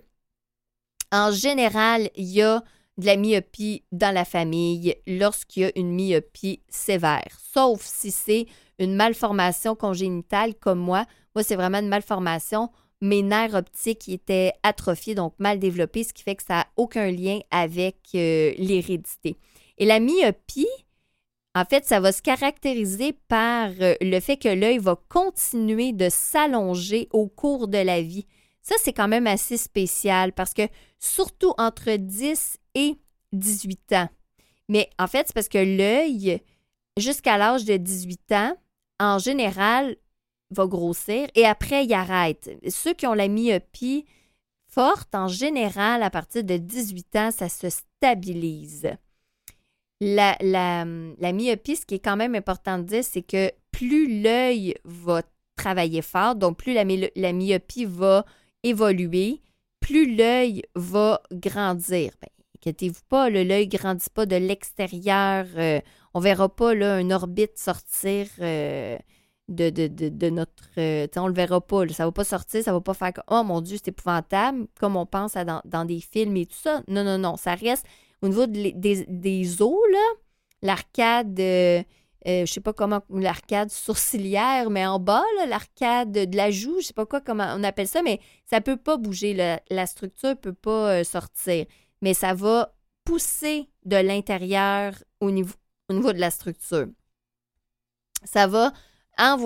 [1.10, 2.62] En général, il y a
[2.98, 8.46] de la myopie dans la famille lorsqu'il y a une myopie sévère, sauf si c'est
[8.78, 11.06] une malformation congénitale comme moi.
[11.34, 12.70] Moi, c'est vraiment une malformation.
[13.00, 17.10] Mes nerfs optiques étaient atrophiés, donc mal développés, ce qui fait que ça n'a aucun
[17.10, 19.36] lien avec euh, l'hérédité.
[19.78, 20.68] Et la myopie,
[21.54, 26.08] en fait, ça va se caractériser par euh, le fait que l'œil va continuer de
[26.08, 28.26] s'allonger au cours de la vie.
[28.62, 30.66] Ça, c'est quand même assez spécial parce que
[30.98, 32.96] surtout entre 10 et
[33.32, 34.08] 18 ans.
[34.68, 36.40] Mais en fait, c'est parce que l'œil,
[36.96, 38.56] jusqu'à l'âge de 18 ans,
[39.00, 39.96] en général,
[40.50, 42.50] va grossir et après, il arrête.
[42.68, 44.04] Ceux qui ont la myopie
[44.68, 48.90] forte, en général, à partir de 18 ans, ça se stabilise.
[50.00, 54.74] La, la, myopie, ce qui est quand même important de dire, c'est que plus l'œil
[54.84, 55.22] va
[55.56, 56.84] travailler fort, donc plus la,
[57.32, 58.24] myopie va
[58.62, 59.40] évoluer,
[59.80, 62.12] plus l'œil va grandir.
[62.20, 65.46] Ben, inquiétez-vous pas, l'œil ne grandit pas de l'extérieur.
[65.56, 65.80] Euh,
[66.14, 68.96] on verra pas là, une orbite sortir euh,
[69.48, 70.70] de, notre.
[70.78, 71.86] Euh, on le verra pas.
[71.88, 74.96] ça ne va pas sortir, ça va pas faire Oh mon Dieu, c'est épouvantable, comme
[74.96, 76.82] on pense dans, des films et tout ça.
[76.88, 77.36] Non, non, non.
[77.36, 77.86] Ça reste
[78.22, 79.78] au niveau des, des, os,
[80.62, 81.82] l'arcade, euh,
[82.26, 86.86] euh, je sais pas comment, l'arcade sourcilière, mais en bas, l'arcade de la joue, je
[86.86, 89.34] sais pas quoi, comment on appelle ça, mais ça peut pas bouger.
[89.34, 91.66] La, structure peut pas euh, sortir.
[92.00, 92.74] Mais ça va
[93.04, 95.54] pousser de l'intérieur au niveau,
[95.88, 96.86] au niveau de la structure.
[98.24, 98.72] Ça va
[99.18, 99.38] en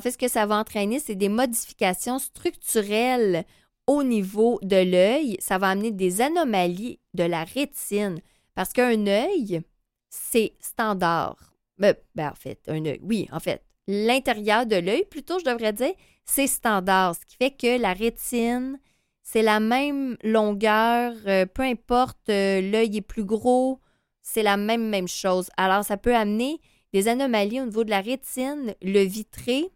[0.00, 3.44] fait, ce que ça va entraîner, c'est des modifications structurelles
[3.86, 8.20] au niveau de l'œil, ça va amener des anomalies de la rétine.
[8.54, 9.62] Parce qu'un œil,
[10.08, 11.54] c'est standard.
[11.78, 13.62] Ben, ben, en fait, un œil, oui, en fait.
[13.86, 15.92] L'intérieur de l'œil, plutôt, je devrais dire,
[16.24, 17.14] c'est standard.
[17.14, 18.80] Ce qui fait que la rétine,
[19.22, 23.80] c'est la même longueur, euh, peu importe, euh, l'œil est plus gros,
[24.26, 25.48] c'est la même, même chose.
[25.56, 26.60] Alors, ça peut amener
[26.92, 29.70] des anomalies au niveau de la rétine, le vitré,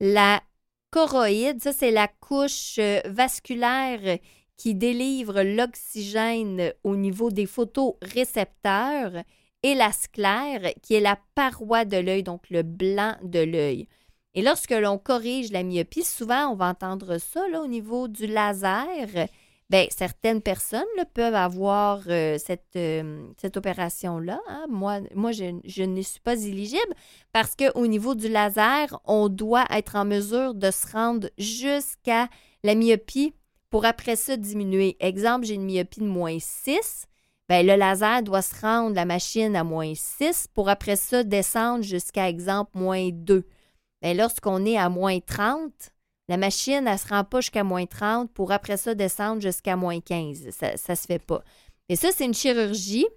[0.00, 0.42] la
[0.90, 4.18] choroïde, ça c'est la couche euh, vasculaire
[4.56, 9.22] qui délivre l'oxygène au niveau des photorécepteurs
[9.62, 13.88] et la sclère qui est la paroi de l'œil, donc le blanc de l'œil.
[14.34, 19.08] Et lorsque l'on corrige la myopie, souvent on va entendre ça au niveau du laser.
[19.70, 20.82] Bien, certaines personnes
[21.14, 24.40] peuvent avoir euh, cette, euh, cette opération-là.
[24.48, 24.66] Hein.
[24.68, 26.92] Moi, je ne suis pas éligible
[27.32, 32.28] parce qu'au niveau du laser, on doit être en mesure de se rendre jusqu'à
[32.64, 33.32] la myopie
[33.70, 34.96] pour après ça diminuer.
[34.98, 37.06] Exemple, j'ai une myopie de moins 6.
[37.48, 41.84] Bien, le laser doit se rendre la machine à moins 6 pour après ça descendre
[41.84, 43.46] jusqu'à, exemple, moins 2.
[44.02, 45.70] Bien, lorsqu'on est à moins 30,
[46.30, 49.74] la machine, elle ne se rend pas jusqu'à moins 30 pour après ça descendre jusqu'à
[49.74, 50.50] moins 15.
[50.50, 51.42] Ça ne se fait pas.
[51.88, 53.08] Et ça, c'est une chirurgie.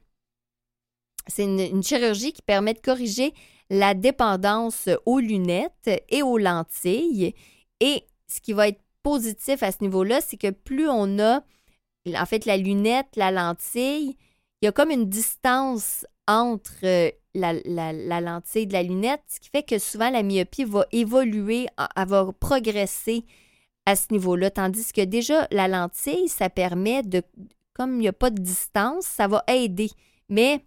[1.28, 3.36] C'est une, chirurgie qui permet de corriger
[3.70, 7.36] la dépendance aux lunettes et aux lentilles.
[7.80, 11.44] Et ce qui va être positif à ce niveau-là, c'est que plus on a,
[12.16, 14.18] en fait, la lunette, la lentille,
[14.62, 19.50] il y a comme une distance entre euh, la, lentille de la lunette, ce qui
[19.50, 23.26] fait que souvent la myopie va évoluer, elle va progresser
[23.86, 24.52] à ce niveau-là.
[24.52, 27.22] Tandis que déjà, la lentille, ça permet de,
[27.74, 29.90] comme il n'y a pas de distance, ça va aider.
[30.30, 30.64] Mais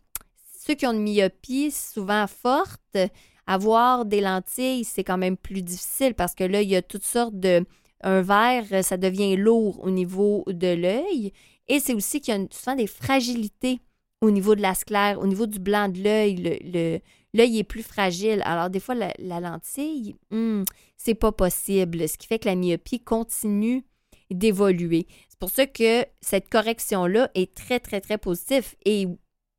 [0.66, 2.98] ceux qui ont une myopie souvent forte,
[3.46, 7.04] avoir des lentilles, c'est quand même plus difficile parce que là, il y a toutes
[7.04, 7.64] sortes de.
[8.02, 11.32] Un verre, ça devient lourd au niveau de l'œil.
[11.66, 13.80] Et c'est aussi qu'il y a souvent des fragilités
[14.20, 17.02] au niveau de la sclère, au niveau du blanc de l'œil,
[17.34, 18.42] l'œil est plus fragile.
[18.44, 20.62] Alors, des fois, la, lentille, hmm,
[20.96, 23.84] c'est pas possible, ce qui fait que la myopie continue
[24.30, 25.06] d'évoluer.
[25.28, 28.74] C'est pour ça que cette correction-là est très, très, très positive.
[28.84, 29.06] Et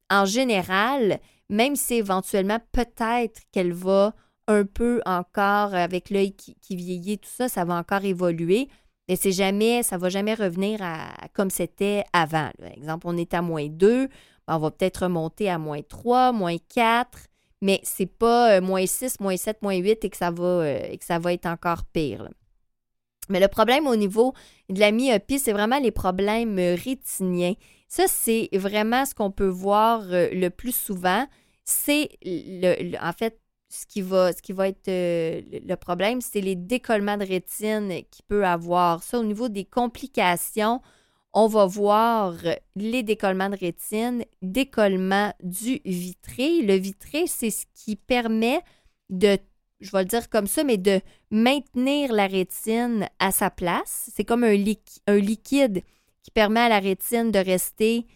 [0.09, 4.13] en général, même si éventuellement, peut-être qu'elle va
[4.47, 8.69] un peu encore, avec l'œil qui, vieillit, tout ça, ça va encore évoluer.
[9.09, 12.49] Mais c'est jamais, ça va jamais revenir à, comme c'était avant.
[12.59, 14.09] Par exemple, on est à moins 2, ben,
[14.47, 17.27] on va peut-être remonter à moins 3, moins 4,
[17.61, 20.79] mais c'est pas euh, moins 6, moins 7, moins 8 et que ça va, euh,
[20.89, 22.29] et que ça va être encore pire.
[23.29, 24.33] Mais le problème au niveau
[24.69, 27.53] de la myopie, c'est vraiment les problèmes euh, rétiniens.
[27.89, 31.25] Ça, c'est vraiment ce qu'on peut voir le plus souvent.
[31.63, 32.09] C'est,
[33.01, 33.39] en fait,
[33.69, 34.29] ce qui va,
[34.67, 39.03] être le problème, c'est les décollements de rétine qu'il peut avoir.
[39.03, 40.81] Ça, au niveau des complications,
[41.33, 42.35] on va voir
[42.75, 46.61] les décollements de rétine, décollement du vitré.
[46.61, 48.61] Le vitré, c'est ce qui permet
[49.09, 49.37] de,
[49.79, 50.99] je vais le dire comme ça, mais de
[51.29, 54.09] maintenir la rétine à sa place.
[54.15, 55.83] C'est comme un, liquide
[56.23, 58.07] qui permet à la rétine de rester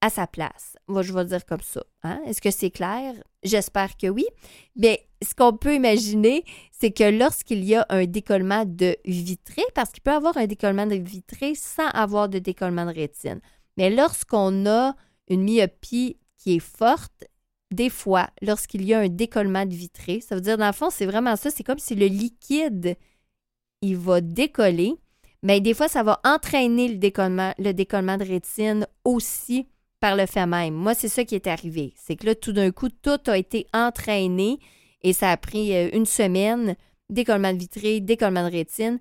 [0.00, 0.76] à sa place.
[0.88, 1.84] Moi, je vais dire comme ça.
[2.02, 2.20] Hein.
[2.26, 3.14] Est-ce que c'est clair?
[3.44, 4.26] J'espère que oui.
[4.74, 9.90] Mais ce qu'on peut imaginer, c'est que lorsqu'il y a un décollement de vitré, parce
[9.90, 13.40] qu'il peut avoir un décollement de vitré sans avoir de décollement de rétine,
[13.76, 14.94] mais lorsqu'on a
[15.28, 17.24] une myopie qui est forte,
[17.70, 20.90] des fois, lorsqu'il y a un décollement de vitré, ça veut dire, dans le fond,
[20.90, 22.96] c'est vraiment ça, c'est comme si le liquide,
[23.80, 24.94] il va décoller,
[25.42, 29.66] mais des fois, ça va entraîner le décollement, le décollement de rétine aussi
[30.00, 30.74] par le fait même.
[30.74, 31.94] Moi, c'est ça qui est arrivé.
[31.96, 34.58] C'est que là, tout d'un coup, tout a été entraîné
[35.02, 36.76] et ça a pris euh, une semaine,
[37.10, 38.98] décollement de vitré, décollement de rétine.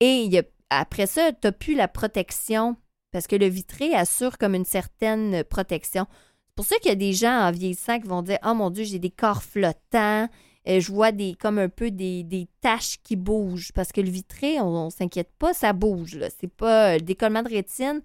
[0.00, 0.30] Et
[0.70, 2.76] après ça, tu n'as plus la protection
[3.10, 6.06] parce que le vitré assure comme une certaine protection.
[6.10, 8.70] C'est pour ça qu'il y a des gens en vieillissant qui vont dire Oh mon
[8.70, 10.28] Dieu, j'ai des corps flottants,
[10.68, 13.72] euh, je vois des comme un peu des, taches qui bougent.
[13.72, 16.18] Parce que le vitré, on, ne s'inquiète pas, ça bouge.
[16.38, 18.02] C'est pas le décollement de rétine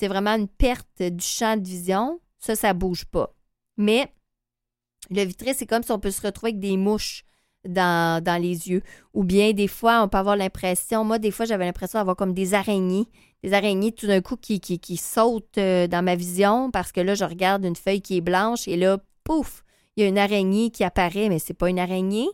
[0.00, 2.20] c'est vraiment une perte du champ de vision.
[2.38, 3.34] Ça, ça bouge pas.
[3.76, 4.10] Mais
[5.10, 7.24] le vitré, c'est comme si on peut se retrouver avec des mouches
[7.68, 8.82] dans, les yeux.
[9.12, 12.32] Ou bien, des fois, on peut avoir l'impression, moi, des fois, j'avais l'impression d'avoir comme
[12.32, 13.06] des araignées,
[13.42, 17.14] des araignées tout d'un coup qui, qui, sautent euh, dans ma vision parce que là,
[17.14, 19.64] je regarde une feuille qui est blanche et là, pouf,
[19.96, 22.28] il y a une araignée qui apparaît, mais c'est pas une araignée.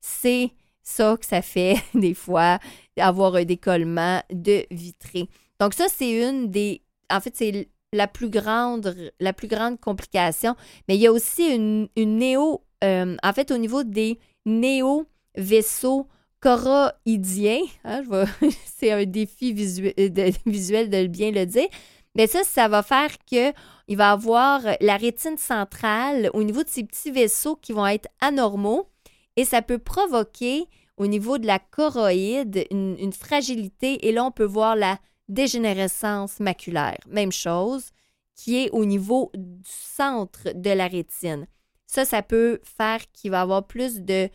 [0.00, 0.50] C'est
[0.82, 2.58] ça que ça fait, des fois,
[2.98, 5.28] avoir un décollement de vitré.
[5.58, 10.54] Donc, ça, c'est une des en fait, c'est la plus grande, la plus grande complication.
[10.88, 16.08] Mais il y a aussi une, néo, euh, en fait, au niveau des néo-vaisseaux
[16.40, 18.02] choroïdiens, hein,
[18.76, 21.68] c'est un défi visuel de, visuel de bien le dire,
[22.14, 23.52] mais ça, ça va faire que
[23.86, 28.08] il va avoir la rétine centrale au niveau de ces petits vaisseaux qui vont être
[28.20, 28.88] anormaux
[29.36, 30.66] et ça peut provoquer
[30.96, 36.40] au niveau de la choroïde une, une fragilité et là, on peut voir la dégénérescence
[36.40, 36.98] maculaire.
[37.06, 37.90] Même chose,
[38.34, 41.46] qui est au niveau du centre de la rétine.
[41.86, 44.28] Ça, ça peut faire qu'il va avoir plus de,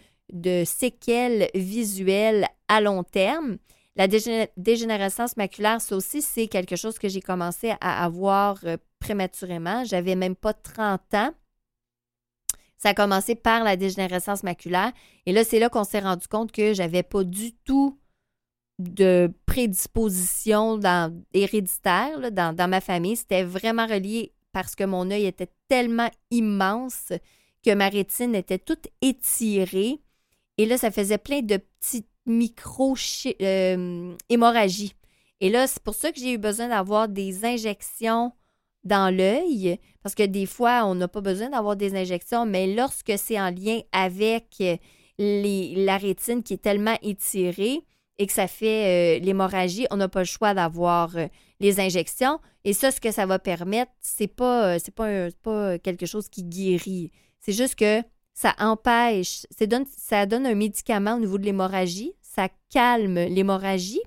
[0.65, 3.57] séquelles visuelles à long terme.
[3.95, 9.83] La dégénérescence maculaire, ça aussi, c'est quelque chose que j'ai commencé à avoir euh, prématurément.
[9.85, 11.31] J'avais même pas 30 ans.
[12.77, 14.91] Ça a commencé par la dégénérescence maculaire.
[15.25, 17.99] Et là, c'est là qu'on s'est rendu compte que j'avais pas du tout
[18.79, 23.15] de prédisposition dans, héréditaire dans, ma famille.
[23.15, 27.13] C'était vraiment relié parce que mon œil était tellement immense
[27.63, 29.99] que ma rétine était toute étirée.
[30.57, 34.93] Et là, ça faisait plein de petites micro-hémorragies.
[34.93, 34.97] Euh,
[35.39, 38.33] et là, c'est pour ça que j'ai eu besoin d'avoir des injections
[38.83, 43.13] dans l'œil, parce que des fois, on n'a pas besoin d'avoir des injections, mais lorsque
[43.17, 44.61] c'est en lien avec
[45.17, 47.85] la rétine qui est tellement étirée,
[48.17, 51.27] et que ça fait euh, l'hémorragie, on n'a pas le choix d'avoir euh,
[51.59, 52.39] les injections.
[52.63, 56.43] Et ça, ce que ça va permettre, c'est pas, euh, c'est pas, quelque chose qui
[56.43, 57.11] guérit.
[57.39, 58.01] C'est juste que
[58.33, 59.45] ça empêche,
[59.97, 64.01] ça donne un médicament au niveau de l'hémorragie, ça calme l'hémorragie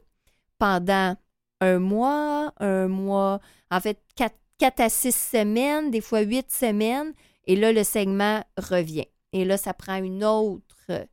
[0.59, 1.17] pendant
[1.61, 3.41] un mois, un mois,
[3.71, 7.13] en fait, quatre, quatre à six semaines, des fois huit semaines,
[7.47, 9.07] et là, le saignement revient.
[9.33, 11.07] Et là, ça prend une autre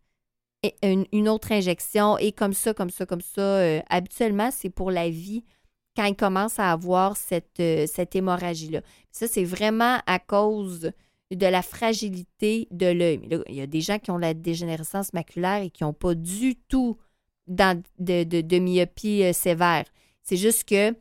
[0.82, 3.42] une, autre injection et comme ça, comme ça, comme ça.
[3.42, 5.44] Euh, habituellement, c'est pour la vie
[5.96, 8.82] quand il commence à avoir cette, euh, cette hémorragie-là.
[9.12, 10.92] Ça, c'est vraiment à cause
[11.32, 13.22] de la fragilité de l'œil.
[13.48, 16.56] Il y a des gens qui ont la dégénérescence maculaire et qui n'ont pas du
[16.56, 16.98] tout
[17.48, 19.86] dans, de, myopie euh, sévère.
[20.22, 20.96] C'est juste que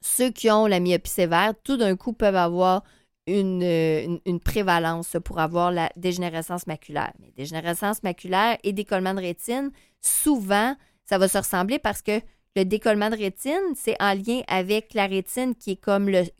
[0.00, 2.82] ceux qui ont la myopie sévère, tout d'un coup, peuvent avoir
[3.28, 7.12] euh, une, prévalence pour avoir la dégénérescence maculaire.
[7.18, 12.20] Mais dégénérescence maculaire et décollement de rétine, souvent, ça va se ressembler parce que
[12.54, 15.78] le décollement de rétine, c'est en lien avec la rétine qui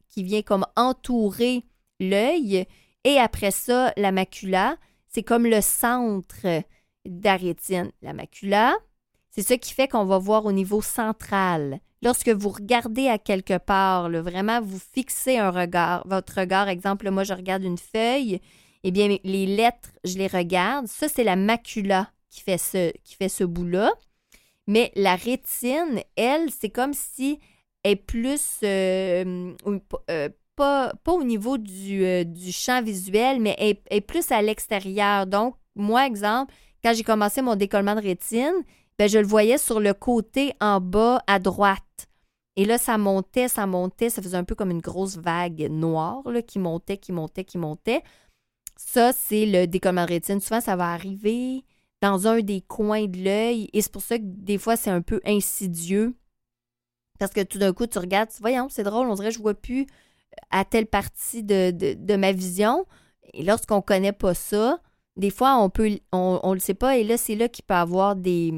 [0.09, 1.65] qui vient comme entourer
[1.99, 2.67] l'œil
[3.05, 4.77] Et après ça, la macula,
[5.09, 6.47] c'est comme le centre
[7.05, 7.91] de la rétine.
[8.01, 8.77] La macula,
[9.31, 11.81] c'est ce qui fait qu'on va voir au niveau central.
[12.03, 17.25] Lorsque vous regardez à quelque part, vraiment vous fixez un regard, votre regard, exemple, moi
[17.25, 18.41] je regarde une feuille,
[18.85, 20.87] eh bien les lettres, je les regarde.
[20.87, 23.93] Ça, c'est la macula qui fait ce, qui fait ce bout-là.
[24.67, 27.39] Mais la rétine, elle, c'est comme si
[27.83, 29.55] elle est plus euh,
[30.11, 35.27] euh, pas, au niveau du, euh, du, champ visuel, mais elle, est plus à l'extérieur.
[35.27, 38.55] Donc, moi, exemple, quand j'ai commencé mon décollement de rétine,
[38.99, 42.09] ben, je le voyais sur le côté en bas à droite.
[42.57, 46.23] Et là, ça montait, ça montait, ça faisait un peu comme une grosse vague noire
[46.31, 48.03] là, qui montait, qui montait, qui montait.
[48.77, 50.41] Ça, c'est le décollement de rétine.
[50.41, 51.65] Souvent, ça va arriver
[52.01, 55.03] dans un des coins de l'œil et c'est pour ça que des fois, c'est un
[55.03, 56.17] peu insidieux.
[57.19, 59.55] Parce que tout d'un coup, tu regardes, voyons, c'est drôle, on dirait que je vois
[59.55, 59.87] plus
[60.51, 62.87] à telle partie de, ma vision.
[63.35, 64.81] Et lorsqu'on connaît pas ça,
[65.17, 67.75] des fois, on peut on, on le sait pas, et là, c'est là qu'il peut
[67.75, 68.53] avoir des,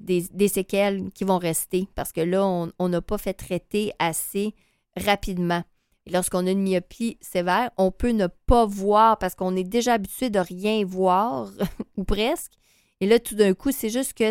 [0.00, 2.44] des, séquelles qui vont rester parce que là,
[2.78, 4.54] on n'a pas fait traiter assez
[4.96, 5.62] rapidement.
[6.10, 10.30] Lorsqu'on a une myopie sévère, on peut ne pas voir parce qu'on est déjà habitué
[10.30, 11.50] de rien voir,
[11.96, 12.52] ou presque.
[13.00, 14.24] Et là, tout d'un coup, c'est juste que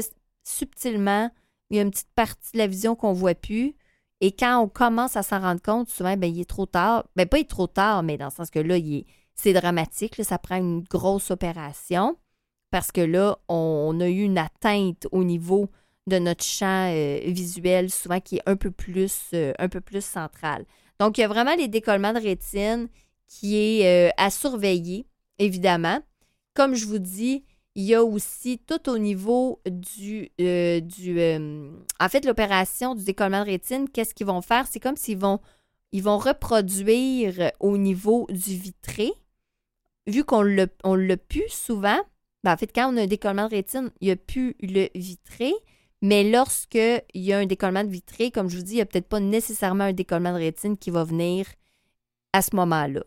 [0.43, 1.29] subtilement,
[1.69, 3.75] il y a une petite partie de la vision qu'on ne voit plus.
[4.21, 7.05] Et quand on commence à s'en rendre compte, souvent, ben, il est trop tard.
[7.15, 8.75] Ben, pas il est trop tard, mais dans le sens que là,
[9.35, 10.21] c'est dramatique.
[10.23, 12.17] ça prend une grosse opération
[12.71, 15.69] parce que là, on, a eu une atteinte au niveau
[16.07, 20.03] de notre champ euh, visuel, souvent qui est un peu plus, euh, un peu plus
[20.03, 20.65] central.
[20.99, 22.87] Donc, il y a vraiment les décollements de rétine
[23.27, 25.05] qui est euh, à surveiller,
[25.37, 25.99] évidemment.
[26.53, 27.43] Comme je vous dis,
[27.75, 30.29] il y a aussi tout au niveau du.
[30.37, 31.21] Du
[31.99, 34.65] en fait, l'opération du décollement de rétine, qu'est-ce qu'ils vont faire?
[34.67, 35.39] C'est comme s'ils vont,
[35.91, 39.11] ils vont reproduire au niveau du vitré.
[40.07, 41.99] Vu qu'on l'a pu souvent,
[42.43, 44.87] ben, en fait, quand on a un décollement de rétine, il n'y a plus le
[44.95, 45.53] vitré.
[46.01, 48.85] Mais lorsqu'il y a un décollement de vitré, comme je vous dis, il n'y a
[48.85, 51.45] peut-être pas nécessairement un décollement de rétine qui va venir
[52.31, 53.03] à ce moment-là.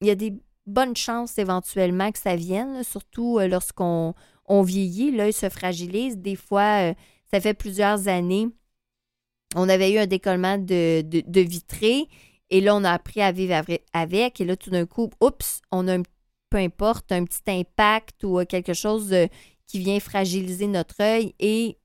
[0.00, 0.34] Il y a des
[0.66, 4.14] bonne chance éventuellement que ça vienne, surtout euh, lorsqu'on
[4.46, 6.18] on vieillit, l'œil se fragilise.
[6.18, 6.94] Des fois, euh,
[7.32, 8.48] ça fait plusieurs années,
[9.54, 12.08] on avait eu un décollement de, de, vitré
[12.50, 13.62] et là, on a appris à vivre
[13.92, 14.40] avec.
[14.40, 16.02] Et là, tout d'un coup, oups, on a un,
[16.52, 19.14] peu importe, un petit impact ou euh, quelque chose
[19.66, 21.34] qui vient fragiliser notre œil.
[21.40, 21.78] Et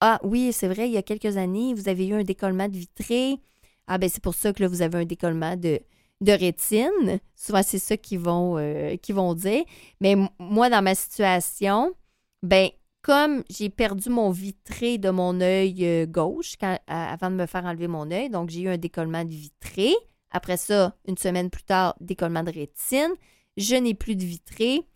[0.00, 2.76] ah oui, c'est vrai, il y a quelques années, vous avez eu un décollement de
[2.76, 3.38] vitré.
[3.86, 5.80] Ah ben c'est pour ça que là, vous avez un décollement de,
[6.20, 7.18] de rétine.
[7.34, 9.64] Souvent, c'est ça qu'ils vont, euh, vont dire.
[10.02, 11.94] Mais moi, dans ma situation,
[12.42, 12.68] ben
[13.00, 16.56] comme j'ai perdu mon vitré de mon œil euh, gauche
[16.86, 19.94] avant de me faire enlever mon œil, donc j'ai eu un décollement de vitré.
[20.30, 23.14] Après ça, une semaine plus tard, décollement de rétine.
[23.60, 24.88] Je n'ai plus de vitré.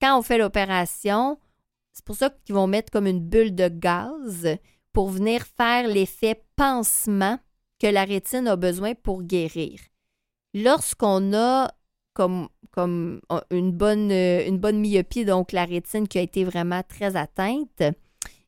[0.00, 1.38] Quand on fait l'opération,
[1.92, 4.46] c'est pour ça qu'ils vont mettre comme une bulle de gaz
[4.92, 7.38] pour venir faire l'effet pansement
[7.78, 9.80] que la rétine a besoin pour guérir
[10.54, 11.70] lorsqu'on a
[12.12, 17.16] comme, comme une, bonne, une bonne myopie, donc la rétine qui a été vraiment très
[17.16, 17.82] atteinte,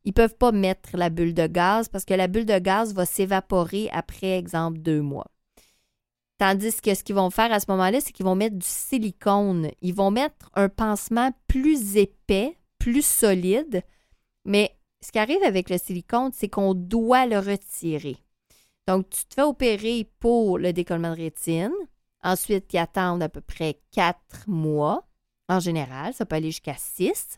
[0.04, 2.92] ils ne peuvent pas mettre la bulle de gaz parce que la bulle de gaz
[2.94, 5.30] va s'évaporer après, exemple, deux mois.
[6.40, 9.72] Tandis que ce qu'ils vont faire à ce moment-là, c'est qu'ils vont mettre du silicone.
[9.82, 13.82] Ils vont mettre un pansement plus épais, plus solide.
[14.46, 18.16] Mais ce qui arrive avec le silicone, c'est qu'on doit le retirer.
[18.88, 21.74] Donc, tu te fais opérer pour le décollement de rétine.
[22.22, 25.06] Ensuite, ils attendent à peu près quatre mois.
[25.50, 27.36] En général, ça peut aller jusqu'à six.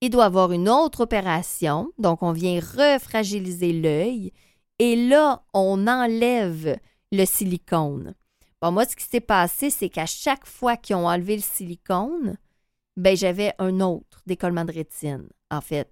[0.00, 1.90] Il doit avoir une autre opération.
[1.98, 4.32] Donc, on vient refragiliser l'œil.
[4.78, 6.78] Et là, on enlève
[7.12, 8.14] le silicone.
[8.60, 12.36] Bon, moi, ce qui s'est passé, c'est qu'à chaque fois qu'ils ont enlevé le silicone,
[12.96, 15.28] ben, j'avais un autre décollement de rétine.
[15.50, 15.90] En fait,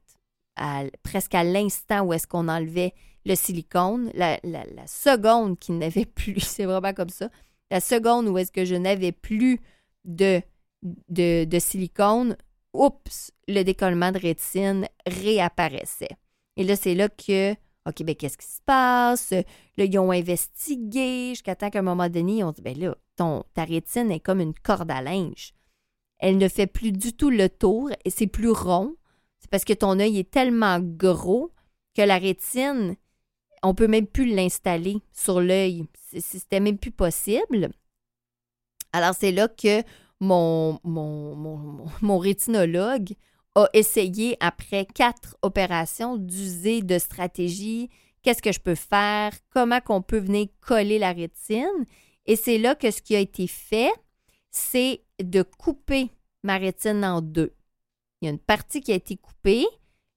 [1.02, 2.94] presque à l'instant où est-ce qu'on enlevait
[3.24, 4.38] le silicone, la,
[4.86, 7.30] seconde qui n'avait plus, c'est vraiment comme ça,
[7.70, 9.60] la seconde où est-ce que je n'avais plus
[10.04, 10.40] de,
[10.82, 12.36] de, silicone,
[12.72, 16.16] oups, le décollement de rétine réapparaissait.
[16.56, 17.54] Et là, c'est là que,
[17.88, 19.30] OK, ben qu'est-ce qui se passe?
[19.30, 23.44] Là, ils ont investigué jusqu'à temps qu'à un moment donné, on dit, ben là, ton,
[23.54, 25.54] ta rétine est comme une corde à linge.
[26.18, 28.96] Elle ne fait plus du tout le tour et c'est plus rond.
[29.40, 31.52] C'est parce que ton œil est tellement gros
[31.96, 32.96] que la rétine,
[33.62, 35.86] on peut même plus l'installer sur l'œil.
[36.18, 37.70] C'était même plus possible.
[38.92, 39.82] Alors, c'est là que
[40.20, 41.34] mon, mon,
[42.02, 43.14] mon, rétinologue
[43.58, 47.90] a essayé, après quatre opérations, d'user de stratégies.
[48.22, 49.32] Qu'est-ce que je peux faire?
[49.50, 51.84] Comment qu'on peut venir coller la rétine?
[52.26, 53.92] Et c'est là que ce qui a été fait,
[54.50, 56.10] c'est de couper
[56.42, 57.54] ma rétine en deux.
[58.20, 59.66] Il y a une partie qui a été coupée.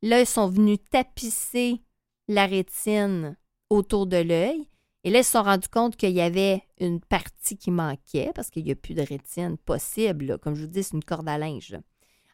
[0.02, 1.82] Là, ils sont venus tapisser
[2.28, 3.38] la rétine
[3.70, 4.68] autour de l'œil.
[5.04, 8.52] Et là, ils se sont rendus compte qu'il y avait une partie qui manquait parce
[8.52, 10.38] qu'il n'y a plus de rétine possible.
[10.40, 11.76] Comme je vous dis, c'est une corde à linge.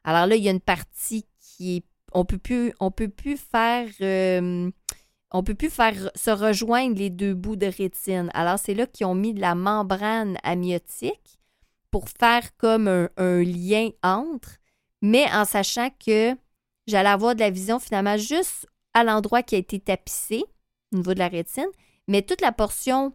[0.07, 1.83] Alors là, il y a une partie qui est.
[2.13, 3.89] On peut plus, on peut plus faire.
[3.99, 4.71] Euh,
[5.31, 8.31] on peut plus faire se rejoindre les deux bouts de rétine.
[8.33, 11.41] Alors, c'est là qu'ils ont mis de la membrane amniotique
[11.91, 14.59] pour faire comme un, lien entre,
[15.01, 16.33] mais en sachant que
[16.87, 20.45] j'allais avoir de la vision finalement juste à l'endroit qui a été tapissé
[20.93, 21.67] au niveau de la rétine,
[22.07, 23.13] mais toute la portion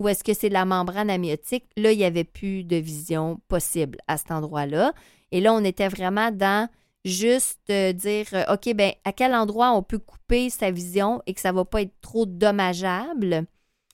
[0.00, 3.38] où est-ce que c'est de la membrane amniotique, là, il n'y avait plus de vision
[3.48, 4.94] possible à cet endroit-là.
[5.30, 6.68] Et là, on était vraiment dans
[7.04, 11.34] juste euh, dire, euh, OK, ben à quel endroit on peut couper sa vision et
[11.34, 13.44] que ça ne va pas être trop dommageable?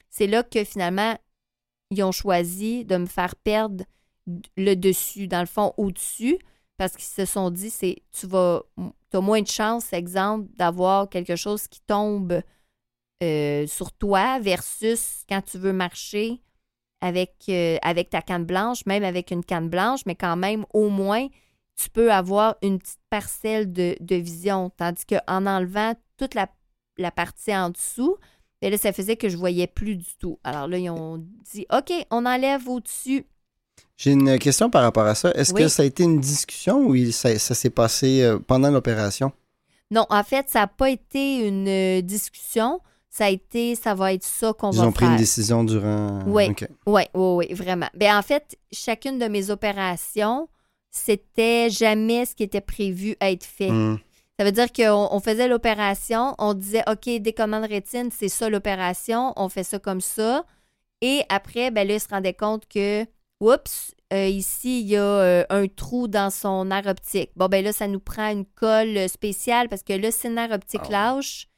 [0.09, 1.19] C'est là que finalement,
[1.91, 3.85] ils ont choisi de me faire perdre
[4.57, 6.39] le dessus, dans le fond, au-dessus,
[6.77, 8.63] parce qu'ils se sont dit, c'est tu vas,
[9.13, 12.41] as moins de chance, exemple, d'avoir quelque chose qui tombe
[13.23, 16.41] euh, sur toi versus quand tu veux marcher
[17.01, 20.89] avec, euh, avec ta canne blanche, même avec une canne blanche, mais quand même, au
[20.89, 21.29] moins,
[21.77, 24.71] tu peux avoir une petite parcelle de, vision.
[24.77, 26.49] Tandis qu'en enlevant toute la,
[26.99, 28.17] la, partie en dessous,
[28.63, 30.39] et ben là, ça faisait que je voyais plus du tout.
[30.43, 33.27] Alors là, ils ont dit OK, on enlève au-dessus
[33.97, 35.31] j'ai une question par rapport à ça.
[35.33, 39.33] Est-ce que ça a été une discussion ou ça, s'est passé euh, pendant l'opération?
[39.91, 42.81] Non, en fait, ça n'a pas été une discussion.
[43.17, 44.85] Ça a été, ça va être ça qu'on va faire.
[44.85, 46.23] Ils ont pris une décision durant.
[46.27, 46.55] Oui,
[46.85, 47.89] oui, oui, vraiment.
[47.95, 50.51] Bien, en fait, chacune de mes opérations,
[50.91, 53.71] c'était jamais ce qui était prévu à être fait.
[53.71, 53.97] Hmm.
[54.39, 59.49] Ça veut dire qu'on faisait l'opération, on disait, OK, décommande rétine, c'est ça l'opération, on
[59.49, 60.45] fait ça comme ça.
[61.01, 63.07] Et après, ben là, ils se rendaient compte que
[63.41, 67.31] oups, euh, ici, il y a euh, un trou dans son nerf optique.
[67.35, 70.53] Bon, ben là, ça nous prend une colle spéciale parce que là, si le nerf
[70.53, 71.49] optique ah lâche,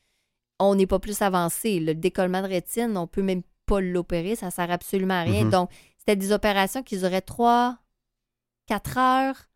[0.58, 1.80] on n'est pas plus avancé.
[1.80, 5.44] Le décollement de rétine, on peut même pas l'opérer, ça sert absolument à rien.
[5.44, 5.50] Mm-hmm.
[5.50, 7.78] Donc, c'était des opérations qui duraient trois,
[8.66, 9.48] quatre heures.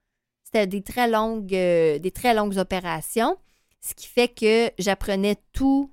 [0.44, 3.36] C'était des très longues, euh, des très longues opérations,
[3.80, 5.90] ce qui fait que j'apprenais tout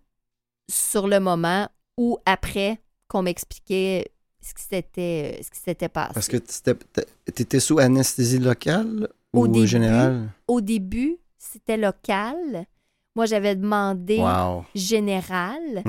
[0.69, 6.13] sur le moment ou après qu'on m'expliquait ce qui s'était euh, ce qui s'était passé.
[6.13, 10.29] Parce que tu étais sous anesthésie locale ou au générale?
[10.47, 12.65] Au début, c'était local.
[13.19, 14.23] Moi, j'avais demandé
[14.73, 15.83] général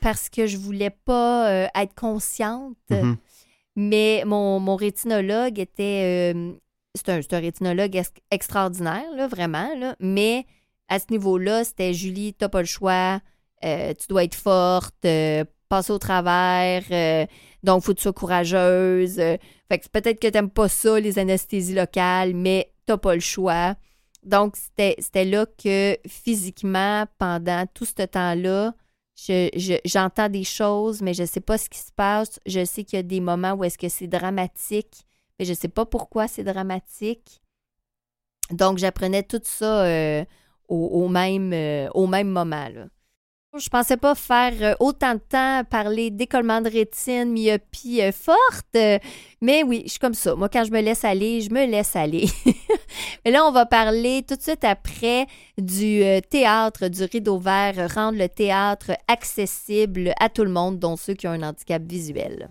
[0.00, 2.76] parce que je voulais pas euh, être consciente.
[2.90, 3.16] Mm-hmm.
[3.76, 6.34] Mais mon, mon, rétinologue était...
[6.34, 6.52] Euh,
[6.96, 8.02] c'est un, rétinologue
[8.32, 9.72] extraordinaire, là, vraiment.
[9.78, 10.46] Là, mais
[10.88, 13.20] à ce niveau-là, c'était Julie, t'as pas le choix.
[13.62, 15.06] tu dois être forte,
[15.68, 16.82] passer au travers.
[17.62, 19.20] Donc, il faut que tu sois courageuse.
[19.20, 19.36] Euh,
[19.70, 23.14] fait que peut-être que tu n'aimes pas ça, les anesthésies locales, mais tu n'as pas
[23.14, 23.74] le choix.
[24.24, 28.74] Donc, c'était là que physiquement, pendant tout ce temps-là,
[29.84, 32.40] j'entends des choses, mais je ne sais pas ce qui se passe.
[32.46, 35.06] Je sais qu'il y a des moments où est-ce que c'est dramatique,
[35.38, 37.42] mais je ne sais pas pourquoi c'est dramatique.
[38.50, 40.24] Donc, j'apprenais tout ça euh,
[40.68, 42.68] au, même, euh, au même moment.
[43.56, 48.76] Je pensais pas faire euh, autant de temps parler décollement de rétine, myopie euh, forte.
[49.40, 50.34] Mais oui, je suis comme ça.
[50.34, 52.26] Moi, quand je me laisse aller, je me laisse aller.
[53.24, 55.26] Mais là, on va parler tout de suite après
[55.56, 60.96] du euh, théâtre, du rideau vert, rendre le théâtre accessible à tout le monde, dont
[60.96, 62.48] ceux qui ont un handicap visuel.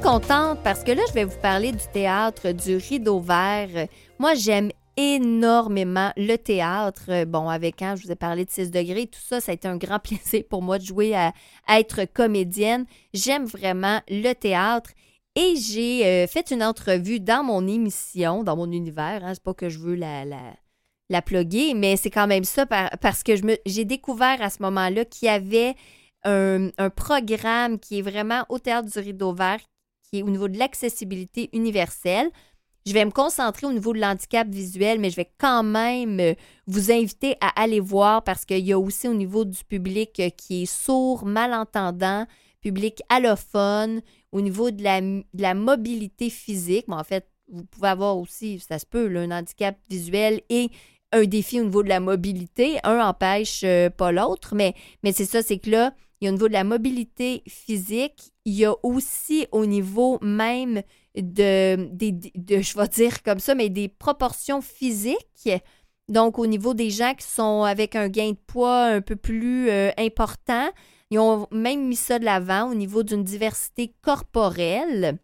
[0.00, 3.88] Contente parce que là, je vais vous parler du théâtre, du rideau vert.
[4.18, 7.24] Moi, j'aime énormément le théâtre.
[7.24, 9.66] Bon, avec quand je vous ai parlé de 6 degrés, tout ça, ça a été
[9.66, 11.32] un grand plaisir pour moi de jouer à,
[11.68, 12.86] être comédienne.
[13.12, 14.90] J'aime vraiment le théâtre.
[15.34, 19.24] Et j'ai euh, fait une entrevue dans mon émission, dans mon univers.
[19.24, 23.22] Hein, c'est pas que je veux la, la, plugger, mais c'est quand même ça parce
[23.22, 23.32] que
[23.66, 25.74] j'ai découvert à ce moment-là qu'il y avait
[26.24, 29.60] un, programme qui est vraiment au théâtre du rideau vert
[30.08, 32.30] qui est au niveau de l'accessibilité universelle.
[32.86, 36.34] Je vais me concentrer au niveau de l'handicap visuel, mais je vais quand même euh,
[36.66, 40.30] vous inviter à aller voir parce qu'il y a aussi au niveau du public euh,
[40.30, 42.26] qui est sourd, malentendant,
[42.62, 44.00] public allophone,
[44.32, 46.86] au niveau de la, mobilité physique.
[46.88, 50.70] En fait, vous pouvez avoir aussi, ça se peut, un handicap visuel et
[51.12, 52.78] un défi au niveau de la mobilité.
[52.84, 56.30] Un empêche euh, pas l'autre, mais, mais c'est ça, c'est que là, il y a
[56.30, 60.82] au niveau de la mobilité physique, il y a aussi au niveau même
[61.14, 61.88] de,
[62.48, 65.50] je vais dire comme ça, mais des proportions physiques.
[66.08, 69.68] Donc, au niveau des gens qui sont avec un gain de poids un peu plus
[69.68, 70.70] euh, important,
[71.10, 75.18] ils ont même mis ça de l'avant au niveau d'une diversité corporelle.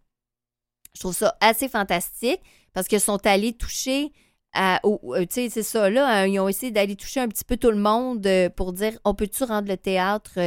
[0.94, 2.40] Je trouve ça assez fantastique
[2.72, 4.12] parce qu'ils sont allés toucher
[4.52, 7.44] à, euh, tu sais, c'est ça, là, hein, ils ont essayé d'aller toucher un petit
[7.44, 10.38] peu tout le monde euh, pour dire on peut-tu rendre le théâtre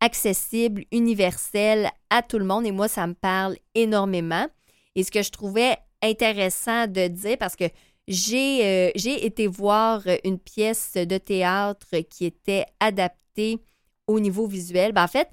[0.00, 2.66] accessible, universel à tout le monde?
[2.66, 4.46] Et moi, ça me parle énormément.
[4.94, 7.64] Et ce que je trouvais intéressant de dire, parce que
[8.06, 13.58] j'ai euh, été voir une pièce de théâtre qui était adaptée
[14.06, 14.92] au niveau visuel.
[14.92, 15.28] Ben, en fait,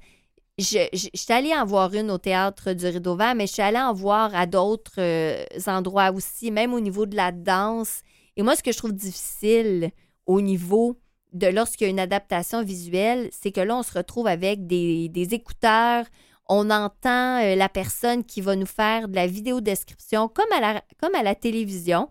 [0.58, 3.78] je, suis allée en voir une au théâtre du Rideau Vert, mais je suis allée
[3.78, 8.00] en voir à d'autres euh, endroits aussi, même au niveau de la danse.
[8.36, 9.90] Et moi, ce que je trouve difficile
[10.26, 10.98] au niveau
[11.36, 15.08] de lorsqu'il y a une adaptation visuelle, c'est que là, on se retrouve avec des,
[15.08, 16.06] des écouteurs,
[16.48, 20.60] on entend euh, la personne qui va nous faire de la vidéo description comme à
[20.60, 22.08] la, comme à la télévision.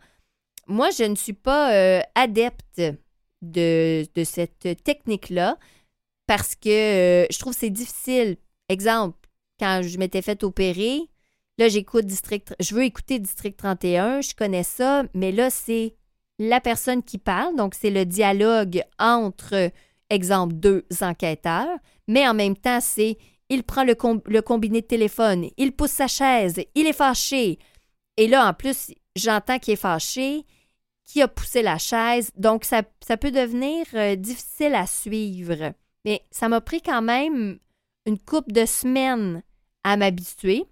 [0.67, 2.81] Moi, je ne suis pas euh, adepte
[3.41, 5.57] de, cette technique-là
[6.27, 8.37] parce que euh, je trouve que c'est difficile.
[8.69, 11.01] Exemple, quand je m'étais fait opérer,
[11.57, 15.95] là, j'écoute District, je veux écouter District 31, je connais ça, mais là, c'est
[16.39, 19.71] la personne qui parle, donc c'est le dialogue entre,
[20.09, 21.77] exemple, deux enquêteurs,
[22.07, 23.17] mais en même temps, c'est
[23.49, 23.93] il prend le,
[24.41, 27.59] combiné de téléphone, il pousse sa chaise, il est fâché.
[28.17, 30.45] Et là, en plus, j'entends qu'il est fâché,
[31.05, 35.73] qui a poussé la chaise, donc ça, peut devenir euh, difficile à suivre.
[36.05, 37.59] Mais ça m'a pris quand même
[38.05, 39.43] une couple de semaines
[39.83, 40.65] à m'habituer.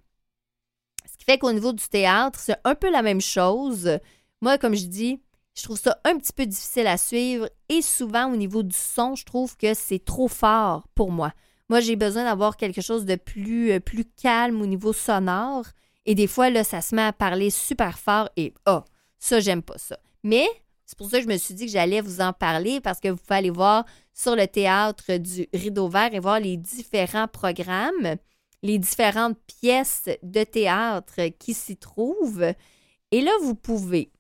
[1.06, 4.00] Ce qui fait qu'au niveau du théâtre, c'est un peu la même chose.
[4.42, 5.22] Moi, comme je dis,
[5.56, 9.16] je trouve ça un petit peu difficile à suivre et souvent au niveau du son,
[9.16, 11.32] je trouve que c'est trop fort pour moi.
[11.70, 15.66] Moi, j'ai besoin d'avoir quelque chose de plus, euh, plus calme au niveau sonore.
[16.06, 18.82] Et des fois, là, ça se met à parler super fort et oh,
[19.18, 19.98] ça, j'aime pas ça.
[20.24, 20.46] Mais
[20.86, 23.08] c'est pour ça que je me suis dit que j'allais vous en parler parce que
[23.08, 28.18] vous pouvez aller voir sur le théâtre du Rideau Vert et voir les différents programmes,
[28.62, 32.54] les différentes pièces de théâtre qui s'y trouvent.
[33.12, 34.12] Et là, vous pouvez.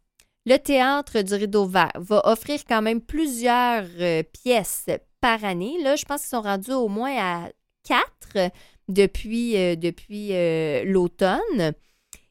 [0.45, 4.89] Le théâtre du Rideau Vert va offrir quand même plusieurs euh, pièces
[5.21, 5.77] par année.
[5.81, 7.49] Là, je pense qu'ils sont rendus au moins à
[7.83, 8.51] quatre
[8.89, 9.75] depuis, euh,
[10.11, 11.73] euh, l'automne.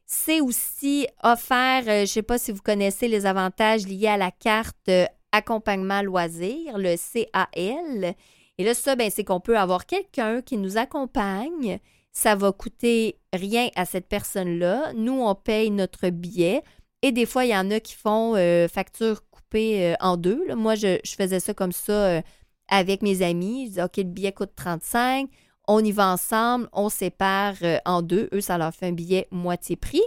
[0.05, 4.31] C'est aussi offert, je ne sais pas si vous connaissez les avantages liés à la
[4.31, 4.91] carte
[5.33, 8.15] accompagnement loisir, le CAL.
[8.59, 11.79] Et là, ça, ben, c'est qu'on peut avoir quelqu'un qui nous accompagne.
[12.13, 14.93] Ça va coûter rien à cette personne-là.
[14.95, 16.63] Nous, on paye notre billet.
[17.03, 18.35] Et des fois, il y en a qui font
[18.69, 20.55] facture coupée en deux.
[20.55, 22.23] Moi, je, faisais ça comme ça
[22.69, 23.67] avec mes amis.
[23.67, 25.29] Je dis, OK, le billet coûte 35.
[25.69, 26.69] On y va ensemble.
[26.73, 28.29] On sépare euh, en deux.
[28.33, 30.03] Eux, ça leur fait un billet moitié prix.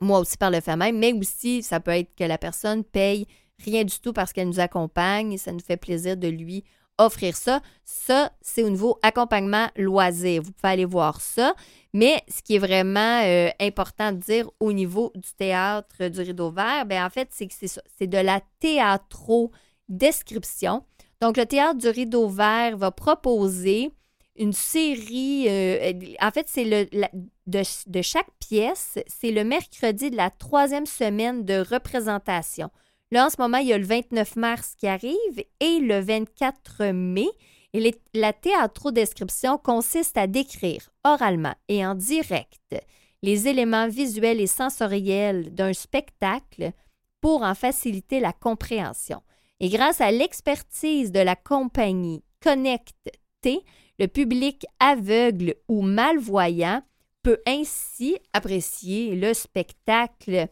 [0.00, 0.98] Moi aussi par le fait même.
[0.98, 3.26] Mais aussi, ça peut être que la personne paye
[3.58, 6.64] rien du tout parce qu'elle nous accompagne et ça nous fait plaisir de lui
[6.98, 7.60] offrir ça.
[7.84, 10.42] Ça, c'est au niveau accompagnement loisir.
[10.42, 11.54] Vous pouvez aller voir ça.
[11.92, 16.50] Mais ce qui est vraiment euh, important de dire au niveau du théâtre du rideau
[16.50, 20.84] vert, bien, en fait, c'est que c'est de la théâtro-description.
[21.20, 23.92] Donc, le théâtre du rideau vert va proposer
[24.36, 25.46] une série.
[25.48, 26.86] Euh, en fait, c'est le
[27.46, 32.70] de, chaque pièce, c'est le mercredi de la troisième semaine de représentation.
[33.12, 36.92] Là, en ce moment, il y a le 29 mars qui arrive et le 24
[36.92, 37.28] mai.
[37.74, 42.74] Et la théâtro-description consiste à décrire oralement et en direct
[43.22, 46.72] les éléments visuels et sensoriels d'un spectacle
[47.20, 49.22] pour en faciliter la compréhension.
[49.60, 52.96] Et grâce à l'expertise de la compagnie Connect
[53.42, 53.60] T,
[53.98, 56.82] le public aveugle ou malvoyant
[57.22, 60.48] peut ainsi apprécier le spectacle.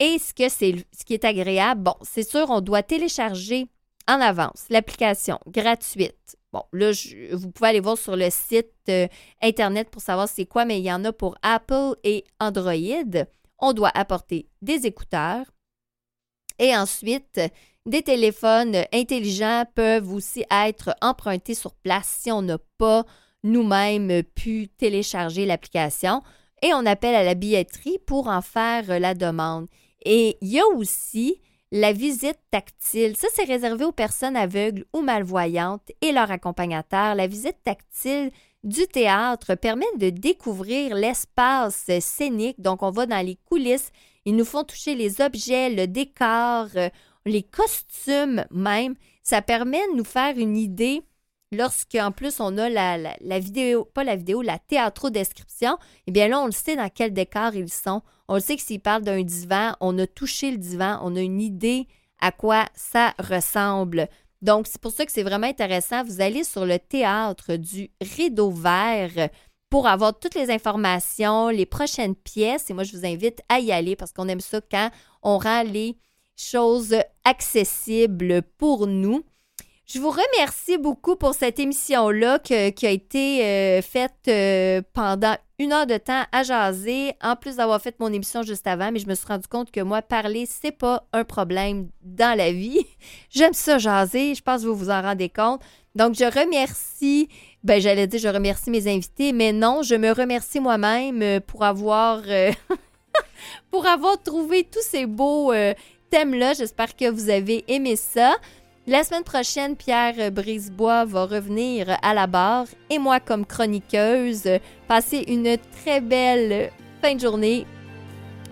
[0.00, 3.68] Et ce, que c'est, ce qui est agréable, bon, c'est sûr, on doit télécharger
[4.08, 6.36] en avance l'application gratuite.
[6.52, 6.90] Bon, là,
[7.32, 9.06] vous pouvez aller voir sur le site euh,
[9.40, 12.72] Internet pour savoir c'est quoi, mais il y en a pour Apple et Android.
[13.58, 15.46] On doit apporter des écouteurs.
[16.58, 17.40] Et ensuite,
[17.86, 23.04] des téléphones intelligents peuvent aussi être empruntés sur place si on n'a pas
[23.44, 26.22] nous-mêmes pu télécharger l'application
[26.62, 29.66] et on appelle à la billetterie pour en faire la demande.
[30.04, 31.40] Et il y a aussi
[31.70, 33.16] la visite tactile.
[33.16, 37.14] Ça, c'est réservé aux personnes aveugles ou malvoyantes et leurs accompagnateurs.
[37.14, 38.30] La visite tactile
[38.62, 42.60] du théâtre permet de découvrir l'espace scénique.
[42.60, 43.90] Donc, on va dans les coulisses.
[44.24, 46.68] Ils nous font toucher les objets, le décor
[47.26, 51.02] les costumes même, ça permet de nous faire une idée
[51.52, 55.76] lorsqu'en plus on a la, la, vidéo, pas la vidéo, la théâtro-description,
[56.06, 58.02] eh bien là, on le sait dans quel décor ils sont.
[58.28, 61.20] On le sait que s'ils parlent d'un divan, on a touché le divan, on a
[61.20, 61.86] une idée
[62.20, 64.08] à quoi ça ressemble.
[64.40, 66.02] Donc, c'est pour ça que c'est vraiment intéressant.
[66.04, 69.28] Vous allez sur le théâtre du rideau vert
[69.70, 72.68] pour avoir toutes les informations, les prochaines pièces.
[72.68, 74.90] Et moi, je vous invite à y aller parce qu'on aime ça quand
[75.22, 75.96] on rend les
[76.36, 79.24] choses accessibles pour nous.
[79.92, 85.70] Je vous remercie beaucoup pour cette émission-là qui a été euh, faite euh, pendant une
[85.70, 89.06] heure de temps à jaser, en plus d'avoir fait mon émission juste avant, mais je
[89.06, 92.80] me suis rendu compte que moi, parler, c'est pas un problème dans la vie.
[93.30, 95.60] J'aime ça jaser, je pense que vous vous en rendez compte.
[95.94, 97.28] Donc, je remercie,
[97.62, 101.64] ben j'allais dire je remercie mes invités, mais non, je me remercie moi-même euh, pour
[101.64, 102.22] avoir
[103.70, 105.52] pour avoir trouvé tous ces beaux
[106.08, 106.54] thèmes-là.
[106.54, 108.36] J'espère que vous avez aimé ça.
[108.88, 114.58] La semaine prochaine, Pierre Brisebois va revenir à la barre et moi comme chroniqueuse.
[114.88, 117.64] Passez une très belle fin de journée.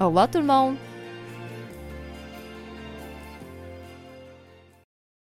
[0.00, 0.76] Au revoir tout le monde.